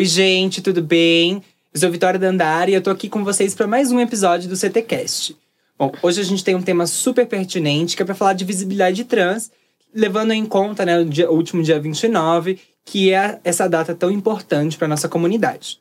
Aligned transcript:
Oi, 0.00 0.06
gente, 0.06 0.62
tudo 0.62 0.80
bem? 0.80 1.42
Eu 1.74 1.78
sou 1.78 1.90
Vitória 1.90 2.18
Dandara 2.18 2.70
e 2.70 2.72
eu 2.72 2.80
tô 2.80 2.88
aqui 2.88 3.06
com 3.06 3.22
vocês 3.22 3.54
para 3.54 3.66
mais 3.66 3.92
um 3.92 4.00
episódio 4.00 4.48
do 4.48 4.56
CTcast. 4.56 5.36
Bom, 5.78 5.92
hoje 6.00 6.22
a 6.22 6.24
gente 6.24 6.42
tem 6.42 6.54
um 6.54 6.62
tema 6.62 6.86
super 6.86 7.26
pertinente 7.26 7.94
que 7.94 8.02
é 8.02 8.06
para 8.06 8.14
falar 8.14 8.32
de 8.32 8.42
visibilidade 8.42 9.04
trans, 9.04 9.50
levando 9.94 10.32
em 10.32 10.46
conta, 10.46 10.86
né, 10.86 11.00
o, 11.00 11.04
dia, 11.04 11.30
o 11.30 11.34
último 11.34 11.62
dia 11.62 11.78
29, 11.78 12.58
que 12.82 13.12
é 13.12 13.40
essa 13.44 13.68
data 13.68 13.94
tão 13.94 14.10
importante 14.10 14.78
para 14.78 14.88
nossa 14.88 15.06
comunidade. 15.06 15.78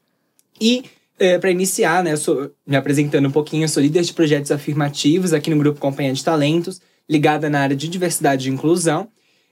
E 0.60 0.84
é, 1.18 1.40
para 1.40 1.50
iniciar, 1.50 2.04
né, 2.04 2.12
eu 2.12 2.18
sou 2.18 2.52
me 2.68 2.76
apresentando 2.76 3.26
um 3.26 3.32
pouquinho, 3.32 3.64
eu 3.64 3.70
sou 3.70 3.82
líder 3.82 4.02
de 4.02 4.12
projetos 4.12 4.52
afirmativos 4.52 5.32
aqui 5.32 5.50
no 5.50 5.58
grupo 5.58 5.80
Companhia 5.80 6.12
de 6.12 6.26
Talentos, 6.26 6.82
ligada 7.10 7.50
na 7.50 7.62
área 7.62 7.76
de 7.76 7.88
diversidade 7.88 8.50
e 8.50 8.52
inclusão. 8.52 9.08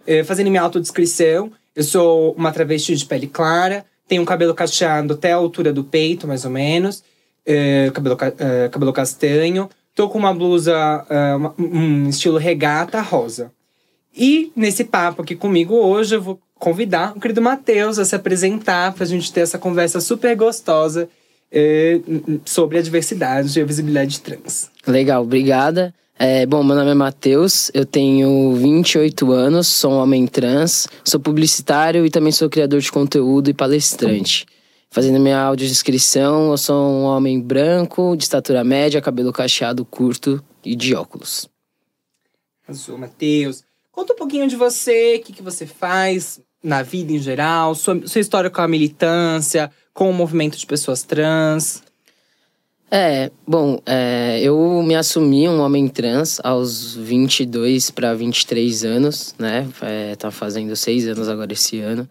É, 0.06 0.26
fazendo 0.26 0.50
minha 0.50 0.62
autodescrição, 0.62 1.54
eu 1.74 1.86
sou 1.86 2.34
uma 2.34 2.52
travesti 2.52 2.98
de 2.98 3.06
pele 3.06 3.28
clara, 3.28 3.86
tenho 4.08 4.22
um 4.22 4.26
cabelo 4.26 4.54
cacheado 4.54 5.14
até 5.14 5.34
a 5.34 5.36
altura 5.36 5.74
do 5.74 5.84
peito, 5.84 6.28
mais 6.28 6.46
ou 6.46 6.52
menos. 6.52 7.04
É, 7.46 7.92
cabelo, 7.94 8.18
é, 8.40 8.70
cabelo 8.70 8.94
castanho. 8.94 9.70
Tô 9.94 10.10
com 10.10 10.18
uma 10.18 10.34
blusa, 10.34 11.06
é, 11.10 11.62
um 11.62 12.10
estilo 12.10 12.38
regata 12.38 13.02
rosa. 13.02 13.52
E 14.16 14.52
nesse 14.56 14.84
papo 14.84 15.22
aqui 15.22 15.36
comigo 15.36 15.76
hoje, 15.76 16.16
eu 16.16 16.22
vou 16.22 16.40
convidar 16.56 17.14
o 17.16 17.20
querido 17.20 17.42
Matheus 17.42 18.00
a 18.00 18.06
se 18.06 18.16
apresentar 18.16 18.94
para 18.94 19.04
a 19.04 19.08
gente 19.08 19.32
ter 19.32 19.42
essa 19.42 19.60
conversa 19.60 20.02
super 20.02 20.36
gostosa 20.36 21.08
é, 21.52 22.00
sobre 22.46 22.78
a 22.78 22.82
diversidade 22.82 23.58
e 23.58 23.62
a 23.62 23.66
visibilidade 23.66 24.20
trans. 24.22 24.70
Legal, 24.86 25.24
obrigada. 25.24 25.94
É, 26.20 26.48
bom, 26.48 26.64
meu 26.64 26.76
nome 26.76 26.90
é 26.90 26.96
Matheus, 26.96 27.70
eu 27.76 27.86
tenho 27.86 28.52
28 28.56 29.32
anos, 29.32 29.68
sou 29.68 29.92
um 29.92 29.98
homem 29.98 30.26
trans, 30.26 30.88
sou 31.04 31.20
publicitário 31.20 32.04
e 32.08 32.10
também 32.10 32.32
sou 32.32 32.50
criador 32.50 32.80
de 32.82 32.92
conteúdo 32.92 33.52
e 33.52 33.54
palestrante. 33.54 34.48
Fazendo 34.90 35.20
minha 35.20 35.40
audiodescrição, 35.40 36.50
eu 36.50 36.58
sou 36.58 36.76
um 36.76 37.04
homem 37.04 37.40
branco, 37.40 38.16
de 38.18 38.24
estatura 38.24 38.64
média, 38.64 39.00
cabelo 39.00 39.32
cacheado 39.32 39.86
curto 39.86 40.44
e 40.66 40.76
de 40.76 40.96
óculos. 40.96 41.48
Azul, 42.68 42.98
Matheus. 42.98 43.64
Conta 43.92 44.14
um 44.14 44.16
pouquinho 44.16 44.48
de 44.48 44.56
você, 44.56 45.18
o 45.18 45.24
que, 45.24 45.34
que 45.34 45.44
você 45.44 45.68
faz 45.68 46.42
na 46.64 46.82
vida 46.82 47.14
em 47.14 47.20
geral, 47.20 47.76
sua, 47.76 48.08
sua 48.08 48.22
história 48.22 48.50
com 48.50 48.62
a 48.62 48.68
militância, 48.68 49.70
com 49.94 50.10
o 50.10 50.14
movimento 50.14 50.58
de 50.58 50.66
pessoas 50.66 51.04
trans. 51.04 51.84
É, 52.90 53.30
bom, 53.46 53.82
é, 53.86 54.40
eu 54.42 54.82
me 54.82 54.96
assumi 54.96 55.48
um 55.48 55.60
homem 55.60 55.90
trans 55.90 56.40
aos 56.42 56.96
22 56.96 57.92
para 57.92 58.14
23 58.14 58.86
anos, 58.86 59.36
né? 59.38 59.68
É, 59.82 60.16
tá 60.16 60.32
fazendo 60.32 60.74
seis 60.76 61.06
anos 61.06 61.28
agora 61.28 61.52
esse 61.52 61.80
ano. 61.80 62.08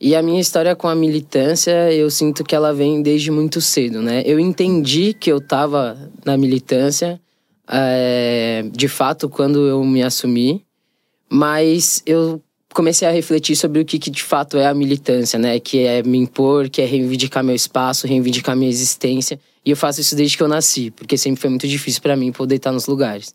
E 0.00 0.16
a 0.16 0.22
minha 0.22 0.40
história 0.40 0.74
com 0.74 0.88
a 0.88 0.94
militância, 0.94 1.92
eu 1.92 2.10
sinto 2.10 2.42
que 2.42 2.54
ela 2.54 2.74
vem 2.74 3.00
desde 3.02 3.30
muito 3.30 3.60
cedo, 3.60 4.02
né? 4.02 4.22
Eu 4.26 4.40
entendi 4.40 5.14
que 5.14 5.30
eu 5.30 5.40
tava 5.40 5.96
na 6.24 6.36
militância, 6.36 7.20
é, 7.68 8.64
de 8.72 8.88
fato, 8.88 9.28
quando 9.28 9.66
eu 9.66 9.82
me 9.84 10.02
assumi, 10.02 10.66
mas 11.30 12.02
eu 12.04 12.42
comecei 12.76 13.08
a 13.08 13.10
refletir 13.10 13.56
sobre 13.56 13.80
o 13.80 13.86
que, 13.86 13.98
que 13.98 14.10
de 14.10 14.22
fato 14.22 14.58
é 14.58 14.66
a 14.66 14.74
militância, 14.74 15.38
né? 15.38 15.58
Que 15.58 15.86
é 15.86 16.02
me 16.02 16.18
impor, 16.18 16.68
que 16.68 16.82
é 16.82 16.84
reivindicar 16.84 17.42
meu 17.42 17.54
espaço, 17.54 18.06
reivindicar 18.06 18.54
minha 18.54 18.68
existência. 18.68 19.40
E 19.64 19.70
eu 19.70 19.76
faço 19.76 20.02
isso 20.02 20.14
desde 20.14 20.36
que 20.36 20.42
eu 20.42 20.48
nasci, 20.48 20.90
porque 20.90 21.16
sempre 21.16 21.40
foi 21.40 21.48
muito 21.48 21.66
difícil 21.66 22.02
para 22.02 22.14
mim 22.14 22.30
poder 22.30 22.56
estar 22.56 22.70
nos 22.70 22.86
lugares. 22.86 23.34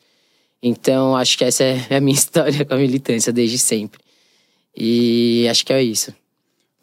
Então, 0.62 1.17
acho 1.17 1.36
que 1.39 1.44
essa 1.44 1.64
é 1.64 1.88
a 1.97 2.00
minha 2.00 2.14
história 2.16 2.64
com 2.64 2.75
a 2.75 2.78
militância 2.78 3.34
desde 3.34 3.58
sempre. 3.58 4.00
E 4.78 5.47
acho 5.50 5.66
que 5.66 5.73
é 5.73 5.81
isso. 5.81 6.13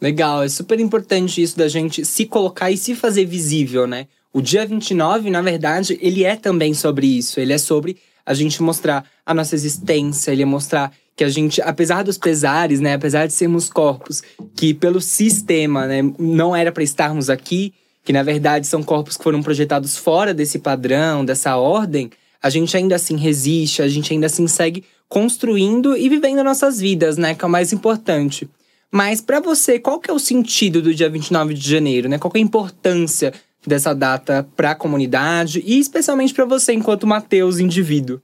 Legal, 0.00 0.42
é 0.42 0.48
super 0.48 0.80
importante 0.80 1.40
isso 1.40 1.56
da 1.56 1.68
gente 1.68 2.04
se 2.04 2.26
colocar 2.26 2.72
e 2.72 2.76
se 2.76 2.96
fazer 2.96 3.24
visível, 3.24 3.86
né? 3.86 4.08
O 4.32 4.42
dia 4.42 4.66
29, 4.66 5.30
na 5.30 5.40
verdade, 5.40 5.96
ele 6.02 6.24
é 6.24 6.34
também 6.34 6.74
sobre 6.74 7.06
isso. 7.06 7.38
Ele 7.38 7.52
é 7.52 7.58
sobre 7.58 7.96
a 8.28 8.34
gente 8.34 8.62
mostrar 8.62 9.06
a 9.24 9.32
nossa 9.32 9.54
existência, 9.54 10.30
ele 10.30 10.44
mostrar 10.44 10.92
que 11.16 11.24
a 11.24 11.30
gente, 11.30 11.62
apesar 11.62 12.04
dos 12.04 12.18
pesares, 12.18 12.78
né, 12.78 12.92
apesar 12.92 13.26
de 13.26 13.32
sermos 13.32 13.70
corpos 13.70 14.22
que 14.54 14.74
pelo 14.74 15.00
sistema, 15.00 15.86
né, 15.86 16.02
não 16.18 16.54
era 16.54 16.70
para 16.70 16.82
estarmos 16.82 17.30
aqui, 17.30 17.72
que 18.04 18.12
na 18.12 18.22
verdade 18.22 18.66
são 18.66 18.82
corpos 18.82 19.16
que 19.16 19.24
foram 19.24 19.42
projetados 19.42 19.96
fora 19.96 20.34
desse 20.34 20.58
padrão, 20.58 21.24
dessa 21.24 21.56
ordem, 21.56 22.10
a 22.42 22.50
gente 22.50 22.76
ainda 22.76 22.96
assim 22.96 23.16
resiste, 23.16 23.80
a 23.80 23.88
gente 23.88 24.12
ainda 24.12 24.26
assim 24.26 24.46
segue 24.46 24.84
construindo 25.08 25.96
e 25.96 26.06
vivendo 26.10 26.44
nossas 26.44 26.78
vidas, 26.78 27.16
né? 27.16 27.34
Que 27.34 27.46
é 27.46 27.48
o 27.48 27.50
mais 27.50 27.72
importante. 27.72 28.46
Mas 28.92 29.22
para 29.22 29.40
você, 29.40 29.78
qual 29.78 29.98
que 29.98 30.10
é 30.10 30.12
o 30.12 30.18
sentido 30.18 30.82
do 30.82 30.94
dia 30.94 31.08
29 31.08 31.54
de 31.54 31.70
janeiro, 31.70 32.10
né? 32.10 32.18
Qual 32.18 32.30
é 32.34 32.38
a 32.38 32.42
importância 32.42 33.32
dessa 33.68 33.94
data 33.94 34.46
para 34.56 34.72
a 34.72 34.74
comunidade 34.74 35.62
e 35.64 35.78
especialmente 35.78 36.34
para 36.34 36.44
você 36.44 36.72
enquanto 36.72 37.06
Mateus 37.06 37.58
indivíduo? 37.58 38.20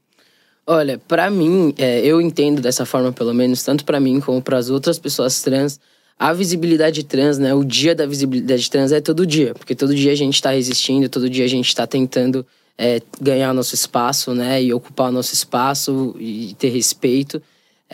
Olha, 0.67 0.99
para 1.07 1.31
mim, 1.31 1.75
é, 1.77 2.01
eu 2.01 2.21
entendo 2.21 2.63
dessa 2.63 2.87
forma 2.87 3.13
pelo 3.13 3.35
menos, 3.35 3.63
tanto 3.63 3.85
para 3.85 4.01
mim 4.01 4.19
como 4.19 4.41
para 4.41 4.57
as 4.57 4.71
outras 4.71 4.99
pessoas 4.99 5.43
trans, 5.43 5.79
a 6.19 6.33
visibilidade 6.33 7.05
trans, 7.05 7.39
né? 7.39 7.53
O 7.53 7.63
dia 7.63 7.95
da 7.95 8.07
visibilidade 8.07 8.71
trans 8.71 8.91
é 8.91 9.01
todo 9.01 9.27
dia, 9.27 9.53
porque 9.55 9.75
todo 9.75 9.95
dia 9.95 10.13
a 10.13 10.17
gente 10.17 10.35
está 10.35 10.51
resistindo, 10.51 11.09
todo 11.09 11.29
dia 11.29 11.45
a 11.45 11.49
gente 11.49 11.69
está 11.69 11.87
tentando 11.87 12.47
é, 12.79 13.01
ganhar 13.21 13.53
nosso 13.53 13.75
espaço, 13.75 14.33
né? 14.33 14.63
E 14.63 14.73
ocupar 14.73 15.11
o 15.11 15.13
nosso 15.13 15.35
espaço 15.35 16.17
e 16.19 16.55
ter 16.59 16.71
respeito. 16.71 17.43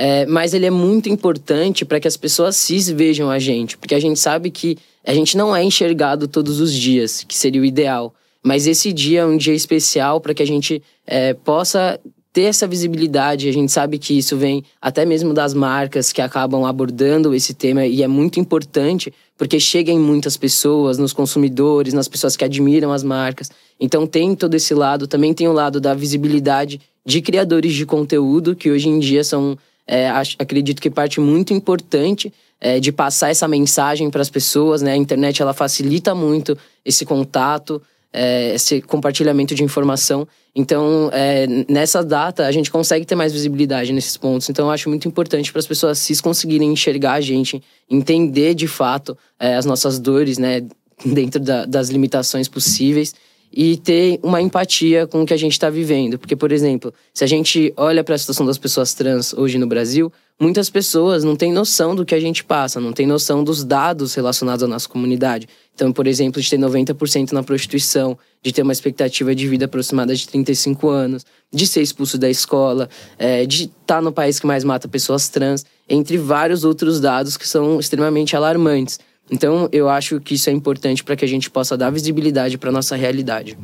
É, 0.03 0.25
mas 0.25 0.55
ele 0.55 0.65
é 0.65 0.71
muito 0.71 1.11
importante 1.11 1.85
para 1.85 2.01
que 2.01 2.09
as 2.09 2.17
pessoas 2.17 2.57
cis 2.57 2.89
vejam 2.89 3.31
a 3.31 3.39
gente, 3.39 3.77
porque 3.77 3.95
a 3.95 4.01
gente 4.01 4.19
sabe 4.19 4.51
que 4.51 4.79
a 5.05 5.13
gente 5.13 5.37
não 5.37 5.55
é 5.55 5.63
enxergado 5.63 6.27
todos 6.27 6.59
os 6.59 6.73
dias, 6.73 7.23
que 7.23 7.37
seria 7.37 7.61
o 7.61 7.67
ideal. 7.67 8.15
Mas 8.43 8.67
esse 8.67 8.95
dia 8.95 9.21
é 9.21 9.27
um 9.27 9.37
dia 9.37 9.53
especial 9.53 10.19
para 10.19 10.33
que 10.33 10.43
a 10.43 10.47
gente 10.47 10.83
é, 11.07 11.35
possa 11.35 12.01
ter 12.33 12.45
essa 12.45 12.67
visibilidade. 12.67 13.47
A 13.47 13.53
gente 13.53 13.71
sabe 13.71 13.99
que 13.99 14.17
isso 14.17 14.39
vem 14.39 14.65
até 14.81 15.05
mesmo 15.05 15.35
das 15.35 15.53
marcas 15.53 16.15
que 16.15 16.23
acabam 16.23 16.65
abordando 16.65 17.35
esse 17.35 17.53
tema 17.53 17.85
e 17.85 18.03
é 18.03 18.09
muito 18.09 18.41
importante 18.41 19.13
porque 19.37 19.61
chega 19.61 19.93
em 19.93 19.99
muitas 19.99 20.35
pessoas, 20.35 20.97
nos 20.97 21.13
consumidores, 21.13 21.93
nas 21.93 22.09
pessoas 22.09 22.39
que 22.39 22.45
admiram 22.45 22.91
as 22.91 23.03
marcas. 23.03 23.51
Então 23.79 24.07
tem 24.07 24.35
todo 24.35 24.55
esse 24.55 24.73
lado, 24.73 25.07
também 25.07 25.35
tem 25.35 25.47
o 25.47 25.53
lado 25.53 25.79
da 25.79 25.93
visibilidade 25.93 26.81
de 27.05 27.21
criadores 27.21 27.75
de 27.75 27.85
conteúdo 27.85 28.57
que 28.57 28.71
hoje 28.71 28.89
em 28.89 28.99
dia 28.99 29.25
são, 29.25 29.59
é, 29.93 30.09
acredito 30.39 30.81
que 30.81 30.89
parte 30.89 31.21
muito 31.21 31.53
importante 31.53 32.33
é, 32.61 32.79
de 32.79 32.93
passar 32.93 33.31
essa 33.31 33.49
mensagem 33.49 34.09
para 34.11 34.23
as 34.23 34.31
pessoas, 34.31 34.83
né? 34.83 34.93
A 34.93 34.97
internet 34.97 35.43
ela 35.43 35.53
facilita 35.53 36.15
muito 36.15 36.57
esse 36.85 37.05
contato 37.05 37.83
é, 38.13 38.55
esse 38.55 38.81
compartilhamento 38.83 39.55
de 39.55 39.63
informação. 39.63 40.27
Então, 40.55 41.11
é, 41.13 41.47
nessa 41.69 42.03
data, 42.03 42.47
a 42.47 42.53
gente 42.53 42.71
consegue 42.71 43.07
ter 43.07 43.15
mais 43.15 43.33
visibilidade 43.33 43.93
nesses 43.93 44.17
pontos. 44.17 44.49
Então, 44.49 44.71
acho 44.71 44.89
muito 44.89 45.07
importante 45.07 45.53
para 45.53 45.61
as 45.61 45.67
pessoas 45.67 45.99
cis 45.99 46.21
conseguirem 46.21 46.73
enxergar 46.73 47.15
a 47.15 47.21
gente, 47.21 47.63
entender 47.89 48.55
de 48.55 48.67
fato 48.67 49.17
é, 49.39 49.55
as 49.57 49.65
nossas 49.65 49.99
dores, 49.99 50.39
né, 50.39 50.63
dentro 51.07 51.41
da, 51.41 51.65
das 51.65 51.89
limitações 51.89 52.49
possíveis 52.49 53.15
e 53.53 53.77
ter 53.77 54.21
uma 54.23 54.41
empatia 54.41 55.07
com 55.07 55.23
o 55.23 55.27
que 55.27 55.35
a 55.35 55.37
gente 55.37 55.53
está 55.53 55.69
vivendo. 55.69 56.19
Porque, 56.19 56.37
por 56.37 56.53
exemplo, 56.53 56.93
se 57.13 57.25
a 57.25 57.27
gente 57.27 57.73
olha 57.77 58.05
para 58.05 58.15
a 58.15 58.19
situação 58.19 58.47
das 58.47 58.59
pessoas 58.59 58.95
trans 58.95 59.33
hoje 59.33 59.59
no 59.59 59.67
Brasil, 59.67 60.13
muitas 60.39 60.71
pessoas 60.71 61.25
não 61.25 61.35
têm 61.35 61.53
noção 61.53 61.95
do 61.95 62.05
que 62.05 62.15
a 62.15 62.21
gente 62.21 62.45
passa, 62.45 62.81
não 62.81 62.93
têm 62.93 63.07
noção 63.07 63.43
dos 63.43 63.65
dados 63.65 64.15
relacionados 64.15 64.63
à 64.63 64.67
nossa 64.69 64.89
comunidade. 64.89 65.49
Então, 65.75 65.93
por 65.93 66.07
exemplo, 66.07 66.41
de 66.41 66.49
ter 66.49 66.59
90% 66.59 67.33
na 67.33 67.43
prostituição, 67.43 68.17
de 68.43 68.53
ter 68.53 68.63
uma 68.63 68.73
expectativa 68.73 69.35
de 69.35 69.49
vida 69.49 69.65
aproximada 69.65 70.15
de 70.15 70.27
35 70.29 70.89
anos, 70.89 71.27
de 71.53 71.67
ser 71.67 71.83
expulso 71.83 72.17
da 72.17 72.31
escola, 72.31 72.89
é, 73.19 73.45
de 73.45 73.65
estar 73.65 73.97
tá 73.97 74.01
no 74.01 74.13
país 74.13 74.39
que 74.39 74.47
mais 74.47 74.63
mata 74.63 74.89
pessoas 74.89 75.29
trans, 75.29 75.65
entre 75.89 76.17
vários 76.17 76.65
outros 76.65 77.01
dados 77.01 77.37
que 77.37 77.49
são 77.49 77.81
extremamente 77.81 78.37
alarmantes. 78.37 78.99
Então, 79.31 79.69
eu 79.71 79.89
acho 79.89 80.21
que 80.21 80.35
isso 80.35 80.51
é 80.51 80.53
importante 80.53 81.05
para 81.05 81.15
que 81.15 81.25
a 81.25 81.29
gente 81.29 81.51
possa 81.51 81.77
dar 81.77 81.91
visibilidade 81.91 82.59
para 82.59 82.73
nossa 82.73 82.97
realidade. 82.97 83.57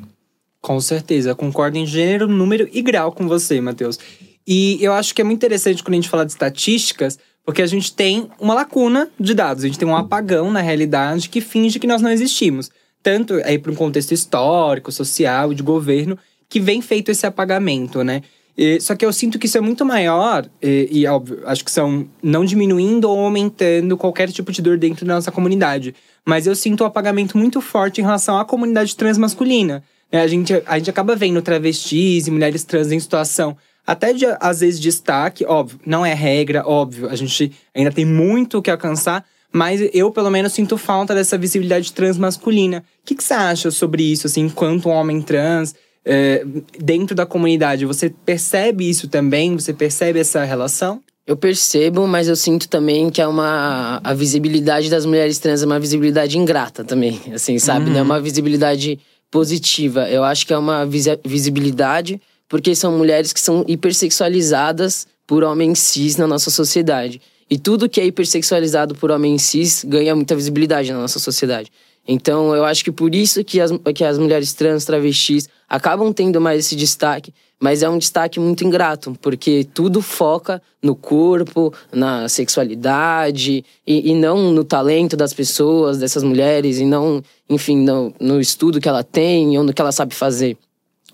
Com 0.61 0.81
certeza, 0.81 1.35
concordo 1.35 1.77
em 1.77 1.87
gênero, 1.87 2.29
número 2.29 2.69
e 2.73 2.83
grau 2.83 3.13
com 3.13 3.27
você, 3.27 3.61
Matheus. 3.61 3.99
E 4.47 4.79
eu 4.81 4.93
acho 4.93 5.15
que 5.15 5.21
é 5.21 5.25
muito 5.25 5.39
interessante 5.39 5.83
quando 5.83 5.95
a 5.95 5.97
gente 5.97 6.09
fala 6.09 6.25
de 6.25 6.33
estatísticas, 6.33 7.19
porque 7.45 7.63
a 7.63 7.67
gente 7.67 7.93
tem 7.95 8.29
uma 8.41 8.55
lacuna 8.55 9.09
de 9.19 9.35
dados, 9.35 9.65
a 9.65 9.67
gente 9.67 9.79
tem 9.79 9.87
um 9.87 9.97
apagão 9.97 10.51
na 10.51 10.61
realidade 10.61 11.29
que 11.29 11.41
finge 11.41 11.79
que 11.79 11.87
nós 11.87 12.03
não 12.03 12.11
existimos. 12.11 12.71
Tanto 13.03 13.35
aí 13.45 13.59
para 13.59 13.71
um 13.71 13.77
contexto 13.77 14.13
histórico, 14.13 14.91
social, 14.91 15.55
de 15.55 15.63
governo, 15.63 16.19
que 16.49 16.61
vem 16.61 16.81
feito 16.81 17.11
esse 17.11 17.27
apagamento, 17.27 18.03
né? 18.03 18.23
E, 18.57 18.81
só 18.81 18.95
que 18.95 19.05
eu 19.05 19.13
sinto 19.13 19.39
que 19.39 19.47
isso 19.47 19.59
é 19.59 19.61
muito 19.61 19.85
maior, 19.85 20.49
e, 20.63 20.89
e, 20.91 21.07
óbvio, 21.07 21.43
acho 21.45 21.65
que 21.65 21.71
são 21.71 22.09
não 22.23 22.45
diminuindo 22.45 23.11
ou 23.11 23.19
aumentando 23.19 23.97
qualquer 23.97 24.31
tipo 24.31 24.51
de 24.51 24.63
dor 24.63 24.79
dentro 24.79 25.05
da 25.05 25.15
nossa 25.15 25.31
comunidade. 25.31 25.95
Mas 26.25 26.47
eu 26.47 26.57
sinto 26.57 26.83
um 26.83 26.87
apagamento 26.87 27.37
muito 27.37 27.61
forte 27.61 28.01
em 28.01 28.05
relação 28.05 28.39
à 28.39 28.45
comunidade 28.45 28.97
transmasculina. 28.97 29.85
Né? 30.11 30.23
A, 30.23 30.27
gente, 30.27 30.53
a 30.67 30.79
gente 30.79 30.91
acaba 30.91 31.15
vendo 31.15 31.43
travestis 31.43 32.27
e 32.27 32.31
mulheres 32.31 32.65
trans 32.65 32.91
em 32.91 32.99
situação 32.99 33.57
até 33.87 34.13
de, 34.13 34.27
às 34.41 34.61
vezes, 34.61 34.81
destaque, 34.81 35.45
óbvio, 35.45 35.79
não 35.87 36.05
é 36.05 36.13
regra, 36.13 36.67
óbvio, 36.67 37.09
a 37.09 37.15
gente 37.15 37.53
ainda 37.73 37.93
tem 37.93 38.05
muito 38.05 38.59
o 38.59 38.63
que 38.63 38.71
alcançar, 38.71 39.25
Mas 39.53 39.81
eu, 39.95 40.11
pelo 40.11 40.31
menos, 40.31 40.53
sinto 40.53 40.77
falta 40.77 41.15
dessa 41.15 41.39
visibilidade 41.39 41.93
trans 41.93 42.19
masculina. 42.19 42.85
O 43.03 43.07
que, 43.07 43.15
que 43.15 43.25
você 43.25 43.33
acha 43.33 43.71
sobre 43.71 44.03
isso, 44.03 44.27
assim, 44.27 44.43
enquanto 44.43 44.89
um 44.89 44.93
homem 44.93 45.23
trans, 45.23 45.75
é, 46.07 46.47
dentro 46.79 47.17
da 47.17 47.27
comunidade? 47.27 47.85
Você 47.85 48.09
percebe 48.25 48.89
isso 48.89 49.09
também? 49.09 49.55
Você 49.57 49.75
percebe 49.75 50.21
essa 50.21 50.45
relação? 50.45 51.03
Eu 51.27 51.37
percebo, 51.37 52.07
mas 52.07 52.29
eu 52.29 52.37
sinto 52.37 52.69
também 52.69 53.11
que 53.11 53.21
é 53.21 53.27
uma 53.27 54.01
a 54.05 54.15
visibilidade 54.15 54.89
das 54.89 55.05
mulheres 55.05 55.41
trans 55.41 55.61
é 55.61 55.67
uma 55.67 55.81
visibilidade 55.81 56.39
ingrata 56.39 56.85
também, 56.85 57.21
assim, 57.35 57.59
sabe? 57.59 57.87
Uhum. 57.87 57.93
Não 57.93 57.99
é 57.99 58.03
uma 58.03 58.21
visibilidade 58.21 59.01
positiva. 59.29 60.09
Eu 60.09 60.23
acho 60.23 60.47
que 60.47 60.53
é 60.53 60.59
uma 60.59 60.87
visibilidade 61.25 62.21
porque 62.49 62.77
são 62.77 62.97
mulheres 62.97 63.33
que 63.33 63.41
são 63.41 63.65
hipersexualizadas 63.67 65.09
por 65.27 65.43
homens 65.43 65.81
cis 65.81 66.17
na 66.17 66.29
nossa 66.29 66.49
sociedade. 66.49 67.21
E 67.51 67.59
tudo 67.59 67.89
que 67.89 68.01
é 68.01 68.07
hipersexualizado 68.07 68.95
por 68.95 69.11
homens 69.11 69.43
cis 69.43 69.85
ganha 69.85 70.15
muita 70.15 70.37
visibilidade 70.37 70.93
na 70.93 71.01
nossa 71.01 71.19
sociedade. 71.19 71.73
Então, 72.07 72.55
eu 72.55 72.65
acho 72.65 72.85
que 72.85 72.93
por 72.93 73.15
isso 73.15 73.43
que 73.43 73.61
as, 73.61 73.71
que 73.95 74.05
as 74.05 74.19
mulheres 74.19 74.53
trans, 74.53 74.85
travestis, 74.85 75.49
acabam 75.69 76.13
tendo 76.13 76.41
mais 76.41 76.61
esse 76.61 76.77
destaque, 76.77 77.35
mas 77.59 77.83
é 77.83 77.89
um 77.89 77.99
destaque 77.99 78.39
muito 78.39 78.65
ingrato, 78.65 79.17
porque 79.21 79.67
tudo 79.75 80.01
foca 80.01 80.63
no 80.81 80.95
corpo, 80.95 81.73
na 81.93 82.29
sexualidade, 82.29 83.65
e, 83.87 84.11
e 84.11 84.15
não 84.15 84.53
no 84.53 84.63
talento 84.63 85.17
das 85.17 85.33
pessoas, 85.33 85.99
dessas 85.99 86.23
mulheres, 86.23 86.79
e 86.79 86.85
não, 86.85 87.23
enfim, 87.49 87.79
no, 87.79 88.15
no 88.21 88.41
estudo 88.41 88.81
que 88.81 88.89
ela 88.89 89.03
tem 89.03 89.59
ou 89.59 89.65
no 89.65 89.73
que 89.73 89.81
ela 89.81 89.93
sabe 89.93 90.15
fazer. 90.15 90.57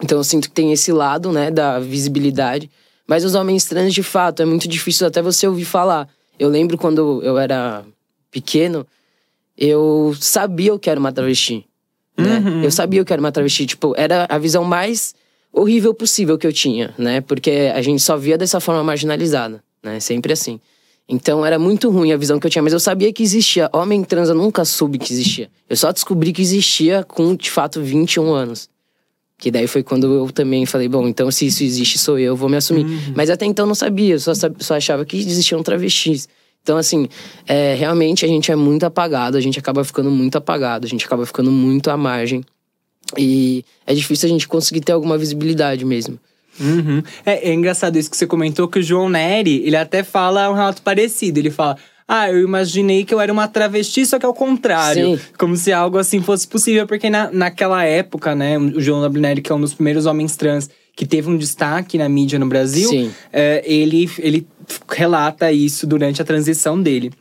Então, 0.02 0.18
eu 0.18 0.24
sinto 0.24 0.48
que 0.48 0.54
tem 0.54 0.72
esse 0.72 0.92
lado, 0.92 1.32
né, 1.32 1.50
da 1.50 1.78
visibilidade. 1.78 2.68
Mas 3.06 3.24
os 3.24 3.34
homens 3.34 3.64
trans, 3.64 3.94
de 3.94 4.02
fato, 4.02 4.42
é 4.42 4.44
muito 4.44 4.68
difícil 4.68 5.06
até 5.06 5.22
você 5.22 5.46
ouvir 5.46 5.64
falar. 5.64 6.08
Eu 6.38 6.48
lembro 6.48 6.76
quando 6.76 7.22
eu 7.22 7.38
era 7.38 7.84
pequeno, 8.30 8.86
eu 9.56 10.14
sabia 10.18 10.74
o 10.74 10.78
que 10.78 10.90
era 10.90 10.98
uma 10.98 11.12
travesti. 11.12 11.66
Né? 12.16 12.38
Uhum. 12.38 12.62
Eu 12.62 12.70
sabia 12.70 13.02
o 13.02 13.04
que 13.04 13.12
era 13.12 13.20
uma 13.20 13.32
travesti. 13.32 13.66
Tipo, 13.66 13.94
era 13.96 14.26
a 14.28 14.38
visão 14.38 14.64
mais 14.64 15.14
horrível 15.52 15.92
possível 15.92 16.38
que 16.38 16.46
eu 16.46 16.52
tinha, 16.52 16.94
né? 16.96 17.20
Porque 17.20 17.72
a 17.74 17.82
gente 17.82 18.02
só 18.02 18.16
via 18.16 18.38
dessa 18.38 18.58
forma 18.60 18.82
marginalizada, 18.82 19.62
né? 19.82 20.00
Sempre 20.00 20.32
assim. 20.32 20.58
Então 21.08 21.44
era 21.44 21.58
muito 21.58 21.90
ruim 21.90 22.12
a 22.12 22.16
visão 22.16 22.38
que 22.40 22.46
eu 22.46 22.50
tinha, 22.50 22.62
mas 22.62 22.72
eu 22.72 22.80
sabia 22.80 23.12
que 23.12 23.22
existia. 23.22 23.68
Homem 23.72 24.02
trans 24.02 24.28
eu 24.28 24.34
nunca 24.34 24.64
soube 24.64 24.98
que 24.98 25.12
existia. 25.12 25.50
Eu 25.68 25.76
só 25.76 25.92
descobri 25.92 26.32
que 26.32 26.40
existia 26.40 27.04
com, 27.04 27.34
de 27.34 27.50
fato, 27.50 27.82
21 27.82 28.32
anos. 28.32 28.70
Que 29.36 29.50
daí 29.50 29.66
foi 29.66 29.82
quando 29.82 30.06
eu 30.06 30.30
também 30.30 30.64
falei, 30.64 30.88
bom, 30.88 31.06
então 31.08 31.30
se 31.30 31.46
isso 31.46 31.64
existe, 31.64 31.98
sou 31.98 32.18
eu, 32.18 32.36
vou 32.36 32.48
me 32.48 32.56
assumir. 32.56 32.86
Uhum. 32.86 33.12
Mas 33.14 33.28
até 33.28 33.44
então 33.44 33.66
não 33.66 33.74
sabia, 33.74 34.18
só, 34.18 34.32
só 34.34 34.76
achava 34.76 35.04
que 35.04 35.16
existiam 35.18 35.62
travestis. 35.62 36.28
Então, 36.62 36.76
assim, 36.76 37.08
é, 37.46 37.74
realmente 37.74 38.24
a 38.24 38.28
gente 38.28 38.52
é 38.52 38.56
muito 38.56 38.84
apagado, 38.84 39.36
a 39.36 39.40
gente 39.40 39.58
acaba 39.58 39.82
ficando 39.84 40.10
muito 40.10 40.36
apagado, 40.36 40.86
a 40.86 40.88
gente 40.88 41.04
acaba 41.04 41.26
ficando 41.26 41.50
muito 41.50 41.90
à 41.90 41.96
margem. 41.96 42.44
E 43.18 43.64
é 43.86 43.92
difícil 43.94 44.28
a 44.28 44.32
gente 44.32 44.46
conseguir 44.46 44.80
ter 44.80 44.92
alguma 44.92 45.18
visibilidade 45.18 45.84
mesmo. 45.84 46.18
Uhum. 46.60 47.02
É, 47.24 47.50
é, 47.50 47.54
engraçado 47.54 47.96
isso 47.98 48.10
que 48.10 48.16
você 48.16 48.26
comentou, 48.26 48.68
que 48.68 48.78
o 48.78 48.82
João 48.82 49.08
Neri, 49.08 49.62
ele 49.64 49.76
até 49.76 50.02
fala 50.02 50.50
um 50.50 50.54
relato 50.54 50.82
parecido. 50.82 51.38
Ele 51.38 51.50
fala, 51.50 51.76
ah, 52.06 52.30
eu 52.30 52.40
imaginei 52.40 53.04
que 53.04 53.12
eu 53.14 53.20
era 53.20 53.32
uma 53.32 53.48
travesti, 53.48 54.04
só 54.06 54.18
que 54.18 54.26
ao 54.26 54.34
contrário. 54.34 55.16
Sim. 55.16 55.24
Como 55.38 55.56
se 55.56 55.72
algo 55.72 55.98
assim 55.98 56.22
fosse 56.22 56.46
possível. 56.46 56.86
Porque 56.86 57.10
na, 57.10 57.30
naquela 57.32 57.84
época, 57.84 58.34
né, 58.34 58.58
o 58.58 58.80
João 58.80 59.08
Neri, 59.08 59.40
que 59.42 59.50
é 59.50 59.54
um 59.54 59.60
dos 59.60 59.74
primeiros 59.74 60.06
homens 60.06 60.36
trans 60.36 60.70
que 60.94 61.06
teve 61.06 61.28
um 61.28 61.36
destaque 61.36 61.96
na 61.96 62.08
mídia 62.08 62.38
no 62.38 62.46
Brasil, 62.46 63.10
é, 63.32 63.62
ele, 63.64 64.10
ele 64.18 64.46
relata 64.88 65.50
isso 65.52 65.86
durante 65.86 66.20
a 66.20 66.24
transição 66.24 66.80
dele. 66.80 67.12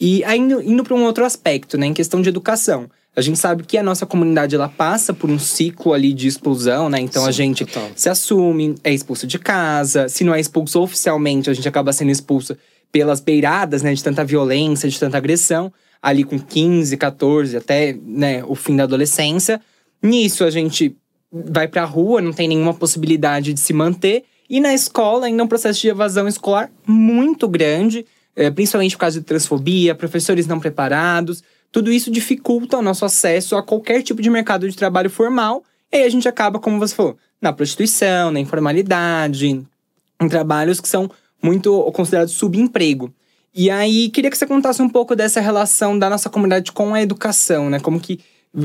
E 0.00 0.24
aí, 0.24 0.38
indo, 0.38 0.60
indo 0.62 0.82
para 0.82 0.94
um 0.94 1.04
outro 1.04 1.24
aspecto, 1.24 1.78
né, 1.78 1.86
em 1.86 1.94
questão 1.94 2.20
de 2.20 2.28
educação. 2.28 2.90
A 3.14 3.20
gente 3.20 3.38
sabe 3.38 3.62
que 3.64 3.76
a 3.76 3.82
nossa 3.82 4.06
comunidade 4.06 4.54
ela 4.54 4.70
passa 4.70 5.12
por 5.12 5.28
um 5.28 5.38
ciclo 5.38 5.92
ali 5.92 6.14
de 6.14 6.26
expulsão, 6.26 6.88
né? 6.88 6.98
Então 6.98 7.22
Sim, 7.22 7.28
a 7.28 7.32
gente 7.32 7.66
total. 7.66 7.90
se 7.94 8.08
assume, 8.08 8.74
é 8.82 8.92
expulso 8.92 9.26
de 9.26 9.38
casa. 9.38 10.08
Se 10.08 10.24
não 10.24 10.34
é 10.34 10.40
expulso 10.40 10.80
oficialmente, 10.80 11.50
a 11.50 11.52
gente 11.52 11.68
acaba 11.68 11.92
sendo 11.92 12.10
expulso 12.10 12.56
pelas 12.90 13.20
beiradas, 13.20 13.82
né? 13.82 13.92
De 13.92 14.02
tanta 14.02 14.24
violência, 14.24 14.88
de 14.88 14.98
tanta 14.98 15.18
agressão. 15.18 15.70
Ali 16.00 16.24
com 16.24 16.38
15, 16.38 16.96
14, 16.96 17.56
até 17.56 17.94
né, 18.02 18.42
o 18.44 18.54
fim 18.54 18.76
da 18.76 18.84
adolescência. 18.84 19.60
Nisso 20.02 20.42
a 20.42 20.50
gente 20.50 20.96
vai 21.30 21.68
pra 21.68 21.84
rua, 21.84 22.20
não 22.20 22.32
tem 22.32 22.48
nenhuma 22.48 22.74
possibilidade 22.74 23.52
de 23.52 23.60
se 23.60 23.72
manter. 23.74 24.24
E 24.52 24.60
na 24.60 24.74
escola, 24.74 25.24
ainda 25.24 25.42
um 25.42 25.48
processo 25.48 25.80
de 25.80 25.88
evasão 25.88 26.28
escolar 26.28 26.70
muito 26.86 27.48
grande, 27.48 28.04
é, 28.36 28.50
principalmente 28.50 28.94
por 28.94 29.00
causa 29.00 29.18
de 29.18 29.24
transfobia, 29.24 29.94
professores 29.94 30.46
não 30.46 30.60
preparados. 30.60 31.42
Tudo 31.72 31.90
isso 31.90 32.10
dificulta 32.10 32.76
o 32.76 32.82
nosso 32.82 33.02
acesso 33.06 33.56
a 33.56 33.62
qualquer 33.62 34.02
tipo 34.02 34.20
de 34.20 34.28
mercado 34.28 34.68
de 34.68 34.76
trabalho 34.76 35.08
formal. 35.08 35.64
E 35.90 35.96
aí 35.96 36.04
a 36.04 36.08
gente 36.10 36.28
acaba, 36.28 36.58
como 36.58 36.78
você 36.78 36.94
falou, 36.94 37.16
na 37.40 37.50
prostituição, 37.50 38.30
na 38.30 38.40
informalidade, 38.40 39.46
em 39.46 40.28
trabalhos 40.28 40.82
que 40.82 40.88
são 40.88 41.10
muito 41.42 41.90
considerados 41.92 42.34
subemprego. 42.34 43.10
E 43.54 43.70
aí, 43.70 44.10
queria 44.10 44.30
que 44.30 44.36
você 44.36 44.46
contasse 44.46 44.82
um 44.82 44.88
pouco 44.88 45.16
dessa 45.16 45.40
relação 45.40 45.98
da 45.98 46.10
nossa 46.10 46.28
comunidade 46.28 46.72
com 46.72 46.92
a 46.92 47.00
educação, 47.00 47.70
né? 47.70 47.80
Como 47.80 47.98
que 47.98 48.20